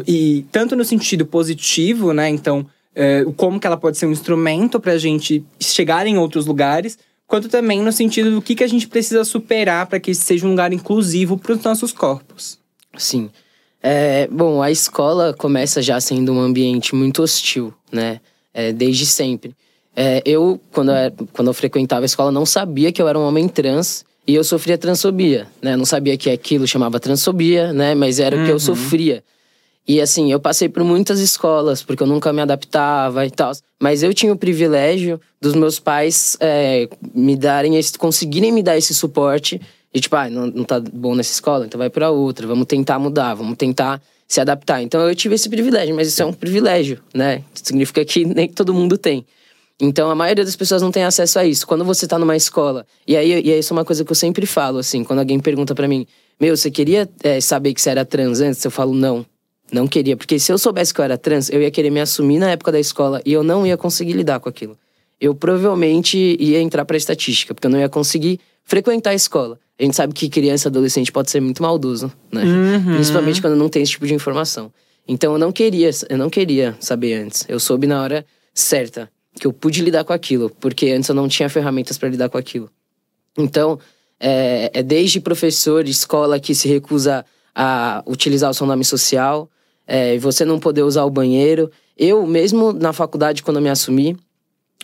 e 0.06 0.46
tanto 0.52 0.76
no 0.76 0.84
sentido 0.84 1.26
positivo, 1.26 2.12
né? 2.12 2.28
Então, 2.28 2.66
é, 2.98 3.24
como 3.36 3.60
que 3.60 3.68
ela 3.68 3.78
pode 3.78 3.96
ser 3.96 4.08
um 4.08 4.12
instrumento 4.12 4.80
para 4.80 4.94
a 4.94 4.98
gente 4.98 5.46
chegar 5.60 6.08
em 6.08 6.18
outros 6.18 6.48
lugares, 6.48 6.98
quanto 7.28 7.48
também 7.48 7.80
no 7.80 7.92
sentido 7.92 8.32
do 8.32 8.42
que, 8.42 8.56
que 8.56 8.64
a 8.64 8.68
gente 8.68 8.88
precisa 8.88 9.24
superar 9.24 9.86
para 9.86 10.00
que 10.00 10.16
seja 10.16 10.48
um 10.48 10.50
lugar 10.50 10.74
inclusivo 10.74 11.38
para 11.38 11.54
os 11.54 11.64
nossos 11.64 11.94
corpos. 11.94 12.58
Sim. 12.98 13.30
É, 13.84 14.28
bom, 14.32 14.64
a 14.64 14.72
escola 14.72 15.32
começa 15.32 15.80
já 15.80 16.02
sendo 16.02 16.34
um 16.34 16.40
ambiente 16.40 16.96
muito 16.96 17.22
hostil, 17.22 17.72
né? 17.92 18.20
É, 18.52 18.74
desde 18.74 19.06
sempre. 19.06 19.56
É, 19.96 20.24
eu, 20.26 20.60
quando 20.72 20.92
eu, 20.92 21.28
quando 21.32 21.48
eu 21.50 21.54
frequentava 21.54 22.04
a 22.04 22.08
escola, 22.08 22.32
não 22.32 22.48
sabia 22.48 22.92
que 22.92 23.00
eu 23.00 23.08
era 23.08 23.20
um 23.20 23.28
homem 23.28 23.48
trans 23.48 24.04
e 24.26 24.34
eu 24.34 24.44
sofria 24.44 24.76
transfobia, 24.76 25.48
né? 25.62 25.76
Não 25.76 25.86
sabia 25.86 26.18
que 26.18 26.32
aquilo 26.32 26.66
chamava 26.66 27.00
transfobia, 27.00 27.72
né? 27.72 27.94
Mas 27.94 28.20
era 28.20 28.36
o 28.36 28.44
que 28.44 28.50
eu 28.50 28.54
uhum. 28.54 28.60
sofria. 28.60 29.24
E 29.88 30.02
assim, 30.02 30.32
eu 30.32 30.40
passei 30.40 30.68
por 30.68 30.84
muitas 30.84 31.20
escolas, 31.20 31.82
porque 31.82 32.04
eu 32.04 32.08
nunca 32.08 32.34
me 32.34 32.42
adaptava 32.42 33.26
e 33.26 33.32
tal. 33.32 33.54
Mas 33.80 34.04
eu 34.04 34.14
tinha 34.14 34.34
o 34.34 34.38
privilégio 34.38 35.20
dos 35.40 35.54
meus 35.54 35.80
pais 35.80 36.36
é, 36.42 36.90
me 37.16 37.38
darem 37.38 37.78
esse, 37.78 37.98
conseguirem 37.98 38.52
me 38.52 38.62
dar 38.62 38.78
esse 38.78 38.94
suporte. 38.94 39.62
E 39.94 40.02
tipo, 40.02 40.16
ah, 40.18 40.30
não, 40.30 40.48
não 40.48 40.64
tá 40.66 40.80
bom 40.80 41.16
nessa 41.16 41.32
escola, 41.32 41.66
então 41.66 41.78
vai 41.78 41.90
para 41.90 42.10
outra, 42.10 42.46
vamos 42.46 42.66
tentar 42.66 43.00
mudar, 43.00 43.34
vamos 43.34 43.56
tentar 43.56 44.02
se 44.28 44.42
adaptar. 44.42 44.82
Então 44.82 45.00
eu 45.08 45.16
tive 45.16 45.36
esse 45.36 45.48
privilégio, 45.48 45.96
mas 45.96 46.10
isso 46.10 46.22
é 46.22 46.26
um 46.26 46.34
privilégio, 46.34 47.00
né? 47.14 47.42
Significa 47.54 48.04
que 48.04 48.26
nem 48.28 48.50
todo 48.50 48.74
mundo 48.74 48.98
tem. 48.98 49.26
Então 49.80 50.10
a 50.10 50.16
maioria 50.16 50.44
das 50.44 50.56
pessoas 50.56 50.82
não 50.82 50.92
tem 50.92 51.04
acesso 51.04 51.40
a 51.40 51.46
isso. 51.46 51.66
Quando 51.66 51.86
você 51.86 52.06
tá 52.06 52.20
numa 52.20 52.36
escola, 52.36 52.86
e 53.08 53.16
aí 53.16 53.32
e 53.32 53.58
isso 53.58 53.72
é 53.72 53.78
uma 53.78 53.86
coisa 53.86 54.04
que 54.04 54.12
eu 54.12 54.16
sempre 54.16 54.46
falo, 54.46 54.80
assim, 54.80 55.04
quando 55.04 55.20
alguém 55.20 55.40
pergunta 55.40 55.74
para 55.74 55.88
mim, 55.88 56.06
meu, 56.40 56.58
você 56.58 56.70
queria 56.70 57.10
é, 57.24 57.40
saber 57.40 57.74
que 57.74 57.82
você 57.82 57.90
era 57.90 58.04
trans 58.04 58.42
antes? 58.42 58.64
Eu 58.66 58.72
falo, 58.72 58.94
não. 58.94 59.26
Não 59.72 59.88
queria, 59.88 60.16
porque 60.16 60.40
se 60.40 60.52
eu 60.52 60.58
soubesse 60.58 60.94
que 60.94 61.02
eu 61.02 61.06
era 61.06 61.18
trans, 61.18 61.50
eu 61.50 61.62
ia 61.62 61.70
querer 61.70 61.90
me 61.90 62.00
assumir 62.00 62.40
na 62.40 62.52
época 62.52 62.72
da 62.72 62.80
escola 62.80 63.22
e 63.26 63.34
eu 63.34 63.44
não 63.44 63.66
ia 63.66 63.76
conseguir 63.76 64.14
lidar 64.14 64.40
com 64.40 64.48
aquilo. 64.48 64.78
Eu 65.20 65.36
provavelmente 65.36 66.38
ia 66.40 66.62
entrar 66.62 66.86
para 66.86 66.96
estatística, 66.96 67.54
porque 67.54 67.68
eu 67.68 67.72
não 67.72 67.80
ia 67.80 67.90
conseguir 67.90 68.40
frequentar 68.64 69.12
a 69.12 69.16
escola. 69.16 69.60
A 69.80 69.84
gente 69.84 69.96
sabe 69.96 70.14
que 70.14 70.30
criança, 70.30 70.70
adolescente 70.70 71.12
pode 71.12 71.30
ser 71.30 71.40
muito 71.40 71.62
maldoso, 71.62 72.12
né? 72.32 72.44
Uhum. 72.44 72.96
Principalmente 72.96 73.42
quando 73.42 73.56
não 73.56 73.70
tem 73.70 73.84
esse 73.84 73.92
tipo 73.92 74.08
de 74.08 74.14
informação. 74.14 74.72
Então 75.08 75.34
eu 75.34 75.40
não 75.40 75.52
queria, 75.52 75.90
eu 76.10 76.18
não 76.18 76.30
queria 76.30 76.76
saber 76.80 77.14
antes. 77.14 77.46
Eu 77.48 77.60
soube 77.60 77.88
na 77.88 78.02
hora 78.02 78.26
certa 78.54 79.10
que 79.40 79.46
eu 79.46 79.54
pude 79.54 79.82
lidar 79.82 80.04
com 80.04 80.14
aquilo, 80.14 80.50
porque 80.60 80.90
antes 80.92 81.10
eu 81.10 81.16
não 81.16 81.28
tinha 81.28 81.50
ferramentas 81.50 81.98
para 81.98 82.10
lidar 82.10 82.30
com 82.30 82.38
aquilo. 82.38 82.70
Então, 83.38 83.80
é, 84.20 84.72
é 84.74 84.84
desde 84.84 85.20
professor 85.20 85.84
de 85.84 85.92
escola 85.92 86.40
que 86.40 86.56
se 86.56 86.68
recusa 86.68 87.24
a 87.54 88.04
utilizar 88.08 88.50
o 88.50 88.54
seu 88.54 88.66
nome 88.66 88.84
social, 88.84 89.50
é, 89.88 90.18
você 90.18 90.44
não 90.44 90.60
poder 90.60 90.84
usar 90.84 91.06
o 91.06 91.10
banheiro. 91.10 91.72
Eu, 91.98 92.28
mesmo 92.28 92.74
na 92.74 92.92
faculdade, 92.92 93.42
quando 93.42 93.58
eu 93.58 93.64
me 93.64 93.70
assumi, 93.70 94.16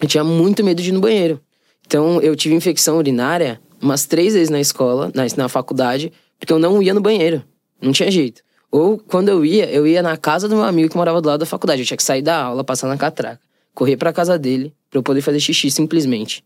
eu 0.02 0.08
tinha 0.08 0.24
muito 0.24 0.64
medo 0.64 0.82
de 0.82 0.90
ir 0.90 0.94
no 0.94 1.02
banheiro. 1.02 1.40
Então, 1.86 2.22
eu 2.22 2.36
tive 2.36 2.56
infecção 2.56 2.98
urinária 2.98 3.60
umas 3.82 4.06
três 4.06 4.34
vezes 4.34 4.50
na 4.50 4.62
escola, 4.62 5.12
na, 5.14 5.24
na 5.36 5.50
faculdade, 5.50 6.12
porque 6.40 6.54
eu 6.54 6.58
não 6.58 6.82
ia 6.82 6.94
no 6.94 7.02
banheiro. 7.02 7.44
Não 7.82 7.92
tinha 7.92 8.10
jeito. 8.10 8.42
Ou, 8.72 8.98
quando 8.98 9.30
eu 9.30 9.46
ia, 9.46 9.70
eu 9.70 9.86
ia 9.86 10.02
na 10.02 10.18
casa 10.18 10.48
do 10.48 10.56
meu 10.56 10.64
amigo 10.64 10.90
que 10.90 10.98
morava 10.98 11.22
do 11.22 11.28
lado 11.28 11.42
da 11.42 11.46
faculdade. 11.46 11.82
Eu 11.82 11.86
tinha 11.86 11.98
que 11.98 12.04
sair 12.04 12.22
da 12.22 12.44
aula, 12.44 12.64
passar 12.64 12.88
na 12.88 12.98
catraca, 12.98 13.40
correr 13.76 13.98
pra 13.98 14.12
casa 14.12 14.40
dele, 14.40 14.74
pra 14.90 14.98
eu 14.98 15.04
poder 15.04 15.22
fazer 15.22 15.40
xixi 15.40 15.70
simplesmente. 15.70 16.44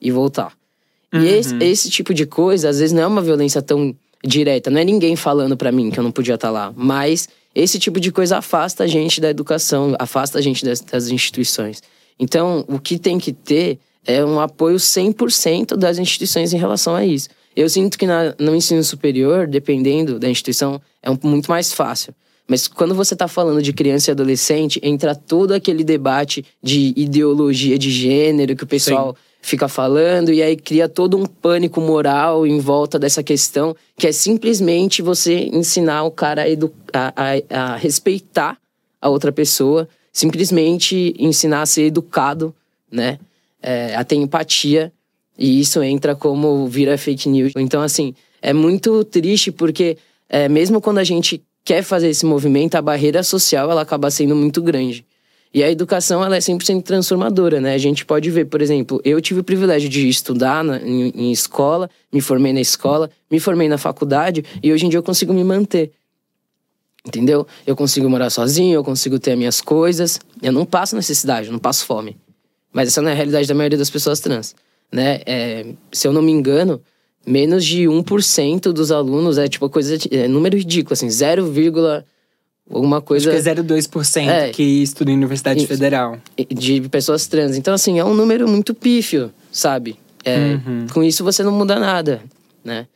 E 0.00 0.10
voltar. 0.10 0.52
Uhum. 1.12 1.22
E 1.22 1.28
esse, 1.28 1.56
esse 1.56 1.90
tipo 1.90 2.12
de 2.12 2.26
coisa, 2.26 2.68
às 2.68 2.78
vezes, 2.78 2.92
não 2.92 3.02
é 3.02 3.06
uma 3.06 3.22
violência 3.22 3.62
tão 3.62 3.96
direta. 4.22 4.70
Não 4.70 4.80
é 4.80 4.84
ninguém 4.84 5.16
falando 5.16 5.56
para 5.56 5.72
mim 5.72 5.90
que 5.90 5.98
eu 5.98 6.04
não 6.04 6.12
podia 6.12 6.34
estar 6.34 6.48
tá 6.48 6.52
lá. 6.52 6.72
Mas 6.76 7.28
esse 7.54 7.78
tipo 7.78 8.00
de 8.00 8.10
coisa 8.10 8.38
afasta 8.38 8.84
a 8.84 8.86
gente 8.86 9.20
da 9.20 9.30
educação, 9.30 9.94
afasta 9.98 10.38
a 10.38 10.42
gente 10.42 10.64
das, 10.64 10.80
das 10.80 11.08
instituições. 11.08 11.82
Então, 12.18 12.64
o 12.68 12.78
que 12.78 12.98
tem 12.98 13.18
que 13.18 13.32
ter 13.32 13.78
é 14.06 14.24
um 14.24 14.40
apoio 14.40 14.76
100% 14.76 15.76
das 15.76 15.98
instituições 15.98 16.52
em 16.52 16.58
relação 16.58 16.94
a 16.94 17.04
isso. 17.04 17.28
Eu 17.56 17.68
sinto 17.68 17.96
que 17.96 18.06
na, 18.06 18.34
no 18.38 18.54
ensino 18.54 18.82
superior, 18.82 19.46
dependendo 19.46 20.18
da 20.18 20.28
instituição, 20.28 20.80
é 21.02 21.10
um, 21.10 21.18
muito 21.22 21.50
mais 21.50 21.72
fácil. 21.72 22.14
Mas 22.46 22.68
quando 22.68 22.94
você 22.94 23.14
está 23.14 23.26
falando 23.26 23.62
de 23.62 23.72
criança 23.72 24.10
e 24.10 24.12
adolescente, 24.12 24.78
entra 24.82 25.14
todo 25.14 25.52
aquele 25.52 25.82
debate 25.82 26.44
de 26.62 26.92
ideologia 26.96 27.78
de 27.78 27.90
gênero 27.90 28.54
que 28.54 28.64
o 28.64 28.66
pessoal 28.66 29.14
Sim. 29.14 29.33
Fica 29.44 29.68
falando, 29.68 30.32
e 30.32 30.42
aí 30.42 30.56
cria 30.56 30.88
todo 30.88 31.18
um 31.18 31.26
pânico 31.26 31.78
moral 31.78 32.46
em 32.46 32.58
volta 32.58 32.98
dessa 32.98 33.22
questão, 33.22 33.76
que 33.94 34.06
é 34.06 34.12
simplesmente 34.12 35.02
você 35.02 35.50
ensinar 35.52 36.04
o 36.04 36.10
cara 36.10 36.44
a, 36.92 36.98
a, 36.98 37.12
a, 37.14 37.72
a 37.72 37.76
respeitar 37.76 38.56
a 39.02 39.08
outra 39.10 39.30
pessoa, 39.30 39.86
simplesmente 40.10 41.14
ensinar 41.18 41.60
a 41.60 41.66
ser 41.66 41.82
educado, 41.82 42.54
né? 42.90 43.18
É, 43.62 43.94
a 43.94 44.02
ter 44.02 44.16
empatia, 44.16 44.90
e 45.38 45.60
isso 45.60 45.82
entra 45.82 46.14
como 46.14 46.66
vira 46.66 46.96
fake 46.96 47.28
news. 47.28 47.52
Então, 47.56 47.82
assim, 47.82 48.14
é 48.40 48.54
muito 48.54 49.04
triste 49.04 49.52
porque, 49.52 49.98
é, 50.26 50.48
mesmo 50.48 50.80
quando 50.80 50.98
a 50.98 51.04
gente 51.04 51.42
quer 51.62 51.82
fazer 51.82 52.08
esse 52.08 52.24
movimento, 52.24 52.76
a 52.76 52.82
barreira 52.82 53.22
social 53.22 53.70
ela 53.70 53.82
acaba 53.82 54.10
sendo 54.10 54.34
muito 54.34 54.62
grande. 54.62 55.04
E 55.54 55.62
a 55.62 55.70
educação 55.70 56.24
ela 56.24 56.34
é 56.34 56.40
100% 56.40 56.82
transformadora, 56.82 57.60
né? 57.60 57.74
A 57.74 57.78
gente 57.78 58.04
pode 58.04 58.28
ver, 58.28 58.46
por 58.46 58.60
exemplo, 58.60 59.00
eu 59.04 59.20
tive 59.20 59.38
o 59.38 59.44
privilégio 59.44 59.88
de 59.88 60.08
estudar 60.08 60.64
na, 60.64 60.78
em, 60.78 61.10
em, 61.14 61.30
escola, 61.30 61.88
me 62.12 62.20
formei 62.20 62.52
na 62.52 62.60
escola, 62.60 63.08
me 63.30 63.38
formei 63.38 63.68
na 63.68 63.78
faculdade 63.78 64.44
e 64.60 64.72
hoje 64.72 64.84
em 64.84 64.88
dia 64.88 64.98
eu 64.98 65.02
consigo 65.02 65.32
me 65.32 65.44
manter. 65.44 65.92
Entendeu? 67.06 67.46
Eu 67.64 67.76
consigo 67.76 68.10
morar 68.10 68.30
sozinho, 68.30 68.74
eu 68.74 68.82
consigo 68.82 69.16
ter 69.20 69.32
as 69.32 69.38
minhas 69.38 69.60
coisas, 69.60 70.18
eu 70.42 70.50
não 70.50 70.66
passo 70.66 70.96
necessidade, 70.96 71.46
eu 71.46 71.52
não 71.52 71.60
passo 71.60 71.86
fome. 71.86 72.16
Mas 72.72 72.88
essa 72.88 73.00
não 73.00 73.10
é 73.10 73.12
a 73.12 73.14
realidade 73.14 73.46
da 73.46 73.54
maioria 73.54 73.78
das 73.78 73.90
pessoas 73.90 74.18
trans, 74.18 74.56
né? 74.90 75.20
É, 75.24 75.66
se 75.92 76.08
eu 76.08 76.12
não 76.12 76.22
me 76.22 76.32
engano, 76.32 76.82
menos 77.24 77.64
de 77.64 77.84
1% 77.84 78.72
dos 78.72 78.90
alunos 78.90 79.38
é 79.38 79.46
tipo 79.46 79.70
coisa 79.70 79.96
é 80.10 80.26
número 80.26 80.56
ridículo 80.56 80.94
assim, 80.94 81.08
0, 81.08 81.46
alguma 82.70 83.00
coisa 83.00 83.30
Acho 83.30 83.42
que 83.42 83.48
é 83.48 83.54
0,2% 83.54 84.28
é, 84.28 84.50
que 84.50 84.62
estuda 84.62 85.10
em 85.10 85.14
Universidade 85.14 85.64
e, 85.64 85.66
Federal 85.66 86.18
de 86.48 86.80
pessoas 86.88 87.26
trans. 87.26 87.56
Então 87.56 87.74
assim, 87.74 87.98
é 87.98 88.04
um 88.04 88.14
número 88.14 88.48
muito 88.48 88.74
pífio, 88.74 89.32
sabe? 89.52 89.96
É, 90.24 90.38
uhum. 90.38 90.86
com 90.92 91.04
isso 91.04 91.22
você 91.22 91.42
não 91.42 91.52
muda 91.52 91.78
nada, 91.78 92.22
né? 92.64 92.86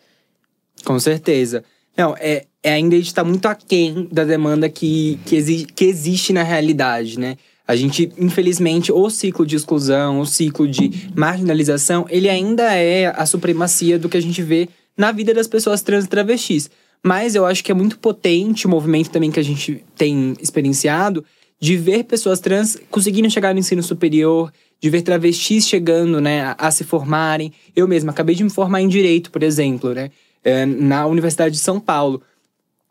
Com 0.85 0.99
certeza. 0.99 1.63
Não, 1.97 2.15
é, 2.19 2.47
é 2.63 2.73
ainda 2.73 2.95
a 2.95 2.99
gente 2.99 3.13
tá 3.13 3.25
muito 3.25 3.47
aquém 3.47 4.09
da 4.11 4.25
demanda 4.25 4.69
que, 4.69 5.19
que, 5.27 5.37
exi 5.37 5.67
que 5.67 5.85
existe 5.85 6.33
na 6.33 6.43
realidade, 6.43 7.19
né? 7.19 7.37
A 7.67 7.77
gente, 7.77 8.11
infelizmente, 8.17 8.91
o 8.91 9.11
ciclo 9.11 9.45
de 9.45 9.55
exclusão, 9.55 10.21
o 10.21 10.27
ciclo 10.27 10.67
de 10.67 11.11
marginalização, 11.15 12.07
ele 12.09 12.27
ainda 12.27 12.73
é 12.75 13.07
a 13.15 13.27
supremacia 13.27 13.99
do 13.99 14.09
que 14.09 14.17
a 14.17 14.23
gente 14.23 14.43
vê 14.43 14.71
na 14.97 15.13
vida 15.13 15.35
das 15.35 15.47
pessoas 15.47 15.83
trans 15.83 16.07
e 16.07 16.09
travestis. 16.09 16.71
Mas 17.03 17.35
eu 17.35 17.47
acho 17.47 17.63
que 17.63 17.71
é 17.71 17.75
muito 17.75 17.99
potente 17.99 18.67
o 18.67 18.71
movimento 18.71 19.11
também 19.11 19.31
que 19.31 19.41
a 19.41 19.45
gente 19.45 19.85
tem 19.97 20.35
experienciado 20.41 21.25
de 21.61 21.77
ver 21.77 22.05
pessoas 22.05 22.41
trans 22.41 22.79
conseguindo 22.91 23.31
chegar 23.31 23.53
no 23.53 23.61
ensino 23.61 23.83
superior, 23.83 24.53
de 24.81 24.91
ver 24.91 25.03
travestis 25.03 25.67
chegando, 25.67 26.21
né, 26.21 26.43
a, 26.43 26.57
a 26.59 26.71
se 26.71 26.85
formarem. 26.85 27.53
Eu 27.75 27.89
mesma 27.89 28.13
acabei 28.13 28.35
de 28.35 28.45
me 28.45 28.51
formar 28.51 28.81
em 28.81 28.89
direito, 28.89 29.31
por 29.31 29.43
exemplo, 29.43 29.93
né, 29.93 30.11
é, 30.45 30.65
na 30.65 31.07
Universidade 31.07 31.55
de 31.55 31.61
São 31.61 31.81
Paulo. 31.81 32.23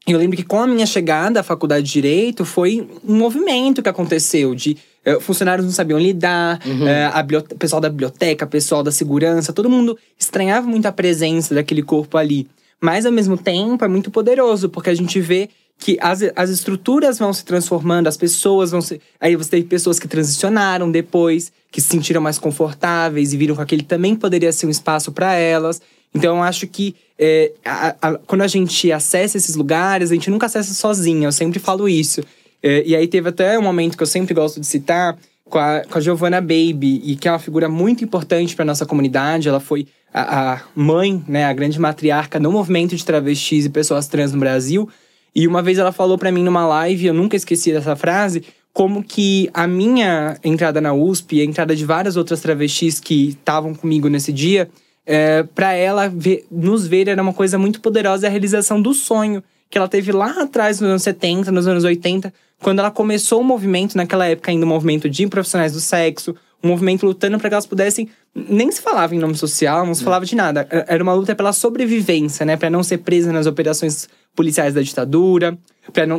Eu 0.06 0.18
lembro 0.18 0.38
que 0.38 0.44
com 0.44 0.62
a 0.62 0.68
minha 0.68 0.86
chegada 0.86 1.42
à 1.42 1.44
faculdade 1.44 1.86
de 1.86 1.92
Direito, 1.92 2.46
foi 2.46 2.88
um 3.06 3.18
movimento 3.18 3.84
que 3.84 3.90
aconteceu 3.90 4.56
de 4.56 4.78
uh, 5.06 5.20
funcionários 5.20 5.66
não 5.66 5.74
sabiam 5.74 6.00
lidar, 6.00 6.62
uhum. 6.66 6.86
uh, 6.86 7.56
pessoal 7.58 7.82
da 7.82 7.90
biblioteca, 7.90 8.48
pessoal 8.48 8.82
da 8.82 8.92
segurança, 8.92 9.52
todo 9.52 9.70
mundo 9.70 9.98
estranhava 10.18 10.66
muito 10.66 10.86
a 10.86 10.94
presença 10.94 11.54
daquele 11.54 11.84
corpo 11.84 12.18
ali. 12.18 12.48
Mas, 12.82 13.06
ao 13.06 13.12
mesmo 13.12 13.38
tempo, 13.38 13.84
é 13.84 13.88
muito 13.88 14.12
poderoso, 14.12 14.70
porque 14.70 14.90
a 14.90 14.96
gente 14.96 15.20
vê 15.20 15.50
que 15.80 15.98
as, 16.02 16.22
as 16.36 16.50
estruturas 16.50 17.20
vão 17.20 17.32
se 17.32 17.46
transformando, 17.46 18.08
as 18.08 18.18
pessoas 18.18 18.72
vão 18.72 18.82
se. 18.82 19.00
Aí 19.20 19.36
você 19.36 19.52
teve 19.52 19.68
pessoas 19.68 20.00
que 20.00 20.08
transicionaram 20.08 20.90
depois, 20.90 21.52
que 21.72 21.80
se 21.80 21.90
sentiram 21.90 22.22
mais 22.22 22.40
confortáveis 22.40 23.34
e 23.34 23.38
viram 23.38 23.56
que 23.56 23.62
aquele 23.62 23.84
também 23.84 24.16
poderia 24.16 24.52
ser 24.52 24.66
um 24.66 24.72
espaço 24.72 25.12
para 25.12 25.36
elas. 25.36 25.82
Então, 26.14 26.38
eu 26.38 26.44
acho 26.44 26.68
que 26.68 26.96
é, 27.20 27.52
a, 27.64 27.96
a, 28.02 28.14
quando 28.16 28.42
a 28.42 28.48
gente 28.48 28.92
acessa 28.92 29.38
esses 29.38 29.56
lugares, 29.56 30.12
a 30.12 30.14
gente 30.14 30.30
nunca 30.30 30.46
acessa 30.48 30.74
sozinho, 30.74 31.26
eu 31.26 31.32
sempre 31.32 31.60
falo 31.60 31.88
isso. 31.88 32.24
É, 32.62 32.84
e 32.86 32.96
aí 32.96 33.08
teve 33.08 33.30
até 33.30 33.58
um 33.58 33.62
momento 33.62 33.96
que 33.96 34.04
eu 34.04 34.08
sempre 34.08 34.34
gosto 34.34 34.60
de 34.60 34.66
citar 34.66 35.18
com 35.50 35.58
a, 35.60 35.82
com 35.82 35.98
a 35.98 36.02
Giovanna 36.02 36.42
Baby, 36.42 37.02
e 37.04 37.16
que 37.16 37.28
é 37.28 37.32
uma 37.32 37.40
figura 37.40 37.70
muito 37.70 38.04
importante 38.04 38.56
para 38.56 38.66
nossa 38.66 38.86
comunidade. 38.86 39.48
Ela 39.48 39.60
foi 39.60 39.88
a, 40.14 40.54
a, 40.54 40.62
mãe, 40.76 41.24
né, 41.28 41.46
a 41.46 41.54
grande 41.54 41.80
matriarca 41.80 42.40
do 42.40 42.52
movimento 42.52 42.96
de 42.96 43.04
travestis 43.04 43.66
e 43.66 43.70
pessoas 43.70 44.08
trans 44.08 44.34
no 44.34 44.40
Brasil. 44.40 44.90
E 45.34 45.48
uma 45.48 45.62
vez 45.62 45.78
ela 45.78 45.92
falou 45.92 46.18
para 46.18 46.32
mim 46.32 46.44
numa 46.44 46.66
live, 46.66 47.08
eu 47.08 47.14
nunca 47.14 47.36
esqueci 47.36 47.72
dessa 47.72 47.96
frase, 47.96 48.44
como 48.74 49.04
que 49.04 49.50
a 49.54 49.68
minha 49.68 50.38
entrada 50.44 50.80
na 50.82 50.94
USP, 50.94 51.42
a 51.42 51.44
entrada 51.44 51.76
de 51.76 51.86
várias 51.86 52.16
outras 52.16 52.42
travestis 52.42 53.00
que 53.00 53.30
estavam 53.30 53.74
comigo 53.74 54.08
nesse 54.08 54.32
dia, 54.32 54.70
é, 55.06 55.44
para 55.44 55.74
ela 55.74 56.08
ver, 56.08 56.46
nos 56.52 56.86
ver 56.86 57.08
era 57.08 57.22
uma 57.22 57.34
coisa 57.34 57.58
muito 57.58 57.82
poderosa 57.82 58.28
a 58.28 58.30
realização 58.30 58.82
do 58.82 58.94
sonho 58.94 59.44
que 59.70 59.78
ela 59.78 59.88
teve 59.88 60.12
lá 60.12 60.42
atrás, 60.42 60.80
nos 60.80 60.90
anos 60.90 61.04
70, 61.04 61.52
nos 61.52 61.68
anos 61.68 61.84
80, 61.84 62.34
quando 62.62 62.80
ela 62.80 62.92
começou 62.92 63.42
o 63.42 63.44
movimento, 63.44 63.96
naquela 63.96 64.26
época 64.28 64.52
ainda 64.52 64.66
o 64.66 64.70
um 64.70 64.72
movimento 64.72 65.10
de 65.10 65.28
profissionais 65.28 65.74
do 65.74 65.80
sexo, 65.80 66.36
um 66.64 66.70
movimento 66.70 67.06
lutando 67.06 67.38
para 67.38 67.50
que 67.50 67.54
elas 67.54 67.66
pudessem. 67.66 68.10
Nem 68.34 68.72
se 68.72 68.82
falava 68.82 69.16
em 69.16 69.20
nome 69.20 69.36
social, 69.36 69.86
não 69.86 69.94
se 69.94 70.04
falava 70.04 70.26
de 70.26 70.36
nada. 70.36 70.68
Era 70.70 71.04
uma 71.04 71.14
luta 71.14 71.36
pela 71.36 71.54
sobrevivência, 71.54 72.46
né? 72.46 72.58
Para 72.58 72.70
não 72.70 72.84
ser 72.84 73.00
presa 73.00 73.32
nas 73.32 73.46
operações 73.46 74.10
policiais 74.36 74.74
da 74.74 74.82
ditadura, 74.82 75.58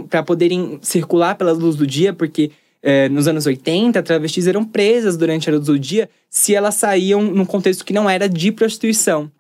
para 0.09 0.23
poderem 0.23 0.79
circular 0.83 1.35
pela 1.35 1.53
luz 1.53 1.77
do 1.77 1.87
dia, 1.87 2.13
porque 2.13 2.51
é, 2.83 3.09
nos 3.09 3.27
anos 3.27 3.47
80, 3.47 4.03
travestis 4.03 4.47
eram 4.47 4.65
presas 4.65 5.17
durante 5.17 5.49
a 5.49 5.53
luz 5.53 5.67
do 5.67 5.79
dia 5.79 6.09
se 6.31 6.55
elas 6.55 6.77
saíam 6.77 7.23
num 7.23 7.45
contexto 7.45 7.85
que 7.85 7.93
não 7.93 8.09
era 8.09 8.29
de 8.29 8.53
prostituição. 8.53 9.31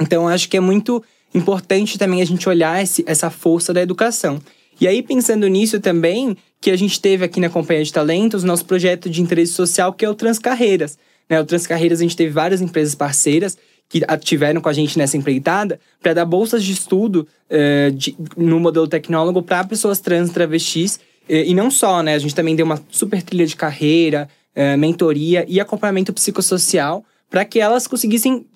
Então, 0.00 0.28
acho 0.28 0.48
que 0.48 0.56
é 0.56 0.60
muito 0.60 1.02
importante 1.34 1.98
também 1.98 2.22
a 2.22 2.24
gente 2.24 2.48
olhar 2.48 2.82
esse, 2.82 3.04
essa 3.06 3.30
força 3.30 3.72
da 3.72 3.82
educação. 3.82 4.40
E 4.80 4.86
aí, 4.86 5.02
pensando 5.02 5.46
nisso 5.48 5.80
também, 5.80 6.36
que 6.60 6.70
a 6.70 6.76
gente 6.76 7.00
teve 7.00 7.24
aqui 7.24 7.40
na 7.40 7.48
Companhia 7.48 7.84
de 7.84 7.92
Talentos 7.92 8.44
nosso 8.44 8.64
projeto 8.64 9.08
de 9.08 9.22
interesse 9.22 9.52
social, 9.52 9.92
que 9.92 10.04
é 10.04 10.10
o 10.10 10.14
Transcarreiras. 10.14 10.98
Né? 11.28 11.40
O 11.40 11.44
Transcarreiras, 11.44 12.00
a 12.00 12.02
gente 12.02 12.16
teve 12.16 12.30
várias 12.30 12.60
empresas 12.60 12.94
parceiras 12.94 13.56
que 13.88 14.02
tiveram 14.20 14.60
com 14.60 14.68
a 14.68 14.72
gente 14.72 14.98
nessa 14.98 15.16
empreitada 15.16 15.78
para 16.02 16.12
dar 16.12 16.24
bolsas 16.24 16.64
de 16.64 16.72
estudo 16.72 17.26
uh, 17.48 17.90
de, 17.92 18.16
no 18.36 18.58
modelo 18.58 18.88
tecnólogo 18.88 19.42
para 19.42 19.62
pessoas 19.64 20.00
trans 20.00 20.30
travestis 20.30 20.98
e, 21.28 21.50
e, 21.50 21.54
não 21.54 21.70
só, 21.70 22.02
né? 22.02 22.14
A 22.14 22.18
gente 22.18 22.34
também 22.34 22.56
deu 22.56 22.66
uma 22.66 22.82
super 22.90 23.22
trilha 23.22 23.46
de 23.46 23.56
carreira, 23.56 24.28
é, 24.54 24.76
mentoria 24.76 25.44
e 25.48 25.60
acompanhamento 25.60 26.12
psicossocial 26.12 27.04
para 27.28 27.44
que 27.44 27.60
elas 27.60 27.86
conseguissem 27.86 28.46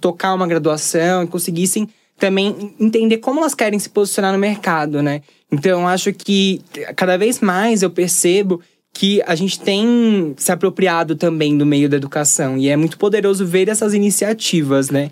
tocar 0.00 0.34
uma 0.34 0.46
graduação 0.46 1.24
e 1.24 1.26
conseguissem 1.26 1.88
também 2.18 2.74
entender 2.78 3.18
como 3.18 3.40
elas 3.40 3.54
querem 3.54 3.78
se 3.78 3.88
posicionar 3.88 4.32
no 4.32 4.38
mercado, 4.38 5.02
né? 5.02 5.22
Então, 5.50 5.86
acho 5.86 6.12
que 6.12 6.60
cada 6.96 7.16
vez 7.16 7.40
mais 7.40 7.82
eu 7.82 7.90
percebo 7.90 8.60
que 8.92 9.22
a 9.22 9.34
gente 9.34 9.60
tem 9.60 10.34
se 10.36 10.50
apropriado 10.50 11.14
também 11.14 11.56
do 11.56 11.64
meio 11.64 11.88
da 11.88 11.96
educação 11.96 12.56
e 12.58 12.68
é 12.68 12.76
muito 12.76 12.98
poderoso 12.98 13.46
ver 13.46 13.68
essas 13.68 13.94
iniciativas, 13.94 14.90
né? 14.90 15.10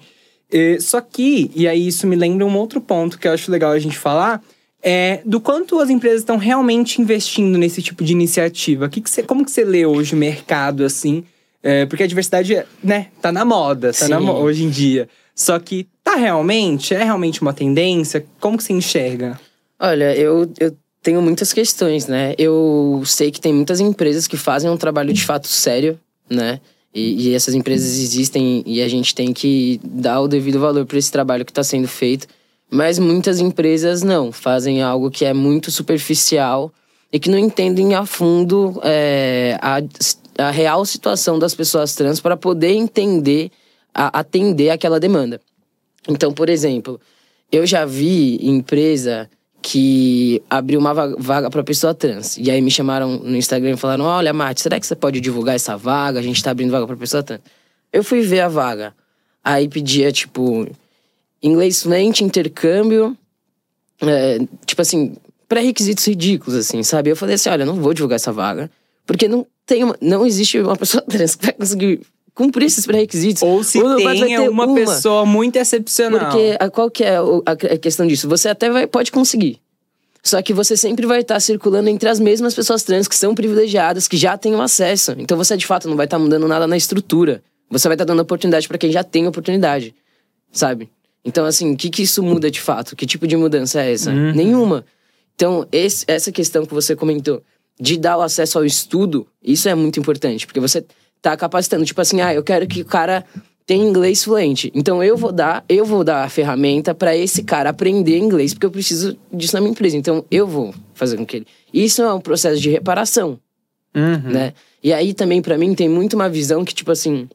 só 0.80 1.00
que, 1.00 1.50
e 1.54 1.66
aí 1.66 1.88
isso 1.88 2.06
me 2.06 2.14
lembra 2.14 2.46
um 2.46 2.56
outro 2.56 2.80
ponto 2.80 3.18
que 3.18 3.26
eu 3.26 3.32
acho 3.32 3.50
legal 3.50 3.72
a 3.72 3.78
gente 3.78 3.98
falar, 3.98 4.40
é, 4.82 5.20
do 5.24 5.40
quanto 5.40 5.80
as 5.80 5.90
empresas 5.90 6.20
estão 6.20 6.36
realmente 6.36 7.02
investindo 7.02 7.58
nesse 7.58 7.82
tipo 7.82 8.04
de 8.04 8.12
iniciativa. 8.12 8.88
Que 8.88 9.00
que 9.00 9.22
como 9.24 9.44
que 9.44 9.50
você 9.50 9.64
lê 9.64 9.84
hoje 9.84 10.14
o 10.14 10.16
mercado, 10.16 10.84
assim? 10.84 11.24
É, 11.68 11.85
porque 11.85 12.04
a 12.04 12.06
diversidade, 12.06 12.62
né, 12.80 13.08
tá 13.20 13.32
na 13.32 13.44
moda, 13.44 13.92
tá 13.92 14.08
na, 14.08 14.20
hoje 14.20 14.62
em 14.62 14.70
dia. 14.70 15.08
Só 15.35 15.58
que 15.58 15.88
tá 16.04 16.14
realmente? 16.14 16.94
É 16.94 17.02
realmente 17.02 17.42
uma 17.42 17.52
tendência? 17.52 18.25
Como 18.38 18.56
que 18.56 18.62
você 18.62 18.73
enxerga? 18.73 19.37
Olha, 19.76 20.14
eu, 20.16 20.49
eu 20.61 20.76
tenho 21.02 21.20
muitas 21.20 21.52
questões, 21.52 22.06
né? 22.06 22.37
Eu 22.38 23.02
sei 23.04 23.32
que 23.32 23.40
tem 23.40 23.52
muitas 23.52 23.80
empresas 23.80 24.28
que 24.28 24.37
fazem 24.37 24.70
um 24.70 24.76
trabalho 24.76 25.12
de 25.12 25.25
fato 25.25 25.49
sério, 25.49 25.99
né? 26.30 26.61
E, 26.94 27.30
e 27.30 27.35
essas 27.35 27.52
empresas 27.52 27.99
existem 27.99 28.62
e 28.64 28.80
a 28.80 28.87
gente 28.87 29.12
tem 29.12 29.32
que 29.32 29.80
dar 29.82 30.20
o 30.20 30.28
devido 30.28 30.61
valor 30.61 30.87
para 30.87 30.99
esse 30.99 31.11
trabalho 31.11 31.44
que 31.44 31.50
está 31.50 31.64
sendo 31.64 31.88
feito. 31.88 32.28
Mas 32.70 32.96
muitas 32.96 33.40
empresas 33.40 34.04
não, 34.04 34.30
fazem 34.30 34.82
algo 34.82 35.11
que 35.11 35.25
é 35.25 35.35
muito 35.35 35.73
superficial 35.73 36.73
e 37.12 37.18
que 37.18 37.28
não 37.28 37.38
entendem 37.38 37.96
a 37.96 38.06
fundo 38.06 38.80
é, 38.85 39.58
a, 39.61 39.82
a 40.38 40.50
real 40.50 40.85
situação 40.85 41.38
das 41.38 41.55
pessoas 41.55 41.95
trans 41.95 42.21
para 42.21 42.37
poder 42.37 42.73
entender, 42.73 43.50
a, 43.95 44.21
atender 44.21 44.71
aquela 44.71 45.00
demanda. 45.00 45.40
Então, 46.09 46.33
por 46.33 46.49
exemplo, 46.49 47.00
eu 47.50 47.66
já 47.66 47.85
vi 47.85 48.38
empresa 48.43 49.31
que 49.62 50.40
abriu 50.49 50.78
uma 50.78 50.93
vaga 50.95 51.50
para 51.50 51.64
pessoa 51.64 51.95
trans. 51.95 52.37
E 52.38 52.50
aí 52.50 52.61
me 52.61 52.71
chamaram 52.71 53.19
no 53.19 53.37
Instagram 53.37 53.73
e 53.73 53.76
falaram: 53.76 54.05
Olha, 54.05 54.33
Mate, 54.33 54.61
será 54.61 54.78
que 54.78 54.87
você 54.87 54.95
pode 54.95 55.21
divulgar 55.21 55.57
essa 55.57 55.76
vaga? 55.76 56.21
A 56.21 56.23
gente 56.23 56.37
está 56.37 56.52
abrindo 56.52 56.71
vaga 56.71 56.87
para 56.87 56.97
pessoa 56.97 57.23
trans. 57.23 57.40
Eu 57.93 58.05
fui 58.05 58.21
ver 58.21 58.40
a 58.40 58.49
vaga. 58.49 58.95
Aí 59.43 59.69
pedia, 59.69 60.12
tipo, 60.12 60.69
inglês 61.43 61.83
fluente, 61.83 62.25
intercâmbio, 62.25 63.16
é, 64.00 64.40
tipo 64.64 64.83
assim, 64.83 65.16
pré-requisitos 65.49 66.05
ridículos, 66.07 66.57
assim, 66.57 66.83
sabe? 66.83 67.11
Eu 67.11 67.16
falei 67.16 67.37
assim, 67.37 67.49
olha, 67.49 67.64
não 67.64 67.75
vou 67.76 67.95
divulgar 67.95 68.16
essa 68.16 68.33
vaga, 68.33 68.71
porque 69.07 69.28
não 69.28 69.47
tem 69.66 69.85
uma, 69.85 69.96
não 70.00 70.25
existe 70.25 70.58
uma 70.61 70.76
pessoa 70.76 71.02
trans 71.08 71.35
que 71.35 71.44
vai 71.46 71.54
conseguir 71.54 72.00
cumprir 72.35 72.66
esses 72.66 72.87
pré-requisitos. 72.87 73.42
Ou 73.42 73.64
se 73.64 73.78
Ou 73.82 73.96
ter 73.96 74.49
uma, 74.49 74.64
uma. 74.66 74.75
pessoa 74.75 75.26
muito 75.26 75.56
excepcional. 75.56 76.30
Porque 76.30 76.56
a, 76.61 76.70
qual 76.70 76.90
que 76.90 77.02
é 77.02 77.16
a, 77.44 77.56
questão 77.78 78.06
disso? 78.06 78.28
Você 78.28 78.49
até 78.49 78.70
vai, 78.70 78.87
pode 78.87 79.11
conseguir. 79.11 79.58
Só 80.23 80.42
que 80.42 80.52
você 80.52 80.76
sempre 80.76 81.06
vai 81.06 81.20
estar 81.20 81.38
circulando 81.40 81.88
entre 81.88 82.08
as 82.08 82.18
mesmas 82.18 82.54
pessoas 82.54 82.82
trans 82.82 83.06
que 83.06 83.14
são 83.14 83.35
privilegiadas, 83.35 84.08
que 84.08 84.16
já 84.16 84.37
têm 84.37 84.54
o 84.54 84.61
acesso. 84.61 85.14
Então 85.18 85.37
você 85.37 85.56
de 85.56 85.64
fato 85.66 85.88
não 85.88 85.96
vai 85.96 86.06
estar 86.06 86.18
mudando 86.18 86.46
nada 86.49 86.66
na 86.66 86.76
estrutura. 86.76 87.42
Você 87.70 87.88
vai 87.88 87.94
estar 87.94 88.04
dando 88.04 88.20
oportunidade 88.20 88.66
para 88.68 88.76
quem 88.78 88.90
já 88.92 89.02
tem 89.04 89.26
oportunidade, 89.26 89.94
sabe? 90.52 90.88
Então 91.25 91.44
assim, 91.44 91.73
o 91.73 91.76
que 91.76 91.90
que 91.90 92.02
isso 92.02 92.23
muda 92.23 92.50
de 92.50 92.61
fato? 92.61 92.94
Que 92.96 93.06
tipo 93.06 93.26
de 93.26 93.37
mudança 93.37 93.80
é 93.82 93.92
essa? 93.92 94.12
Nenhuma. 94.12 94.85
Então 95.37 95.66
esse- 95.73 96.04
essa 96.08 96.30
questão 96.32 96.66
que 96.66 96.75
você 96.75 96.94
comentou 96.96 97.40
de 97.80 97.97
dar 97.97 98.16
o 98.18 98.23
acesso 98.23 98.59
ao 98.59 98.64
estudo, 98.64 99.26
isso 99.42 99.68
é 99.68 99.75
muito 99.75 100.00
importante, 100.00 100.47
porque 100.47 100.61
você 100.61 100.85
tá 101.21 101.37
capacitando, 101.37 101.85
tipo 101.85 102.00
assim, 102.00 102.21
ah, 102.21 102.33
eu 102.33 102.42
quero 102.42 102.66
que 102.66 102.83
o 102.83 102.85
cara 102.85 103.25
tenha 103.66 103.85
inglês 103.85 104.23
fluente. 104.23 104.71
Então 104.75 105.02
eu 105.02 105.16
vou 105.16 105.33
dar, 105.33 105.64
eu 105.68 105.85
vou 105.85 106.04
dar 106.04 106.23
a 106.25 106.28
ferramenta 106.28 106.95
para 106.95 107.16
esse 107.16 107.42
cara 107.42 107.71
aprender 107.71 108.16
inglês, 108.16 108.54
porque 108.54 108.66
eu 108.66 108.71
preciso 108.71 109.16
disso 109.33 109.54
na 109.54 109.61
minha 109.61 109.73
empresa. 109.73 109.97
Então 109.97 110.25
eu 110.30 110.47
vou 110.47 110.73
fazer 110.95 111.16
com 111.16 111.26
que 111.26 111.38
ele. 111.38 111.47
Isso 111.75 112.00
é 112.00 112.14
um 112.14 112.21
processo 112.21 112.61
de 112.61 112.71
reparação, 112.71 113.38
Uhum. 113.95 114.30
né? 114.30 114.52
E 114.85 114.92
aí 114.92 115.12
também 115.14 115.42
pra 115.42 115.59
mim 115.59 115.75
tem 115.75 115.88
muito 115.88 116.14
uma 116.14 116.28
visão 116.28 116.64
que 116.64 116.73
tipo 116.75 116.92
assim, 116.92 117.28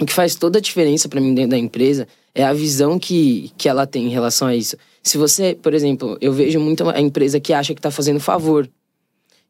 o 0.00 0.06
que 0.06 0.12
faz 0.12 0.34
toda 0.36 0.58
a 0.58 0.62
diferença 0.62 1.08
pra 1.08 1.20
mim 1.20 1.34
dentro 1.34 1.50
da 1.50 1.58
empresa 1.58 2.06
é 2.34 2.44
a 2.44 2.52
visão 2.52 2.98
que, 2.98 3.50
que 3.58 3.68
ela 3.68 3.86
tem 3.86 4.06
em 4.06 4.10
relação 4.10 4.46
a 4.48 4.54
isso. 4.54 4.76
Se 5.02 5.18
você, 5.18 5.58
por 5.60 5.74
exemplo, 5.74 6.16
eu 6.20 6.32
vejo 6.32 6.60
muito 6.60 6.88
a 6.88 7.00
empresa 7.00 7.40
que 7.40 7.52
acha 7.52 7.74
que 7.74 7.80
tá 7.80 7.90
fazendo 7.90 8.20
favor, 8.20 8.68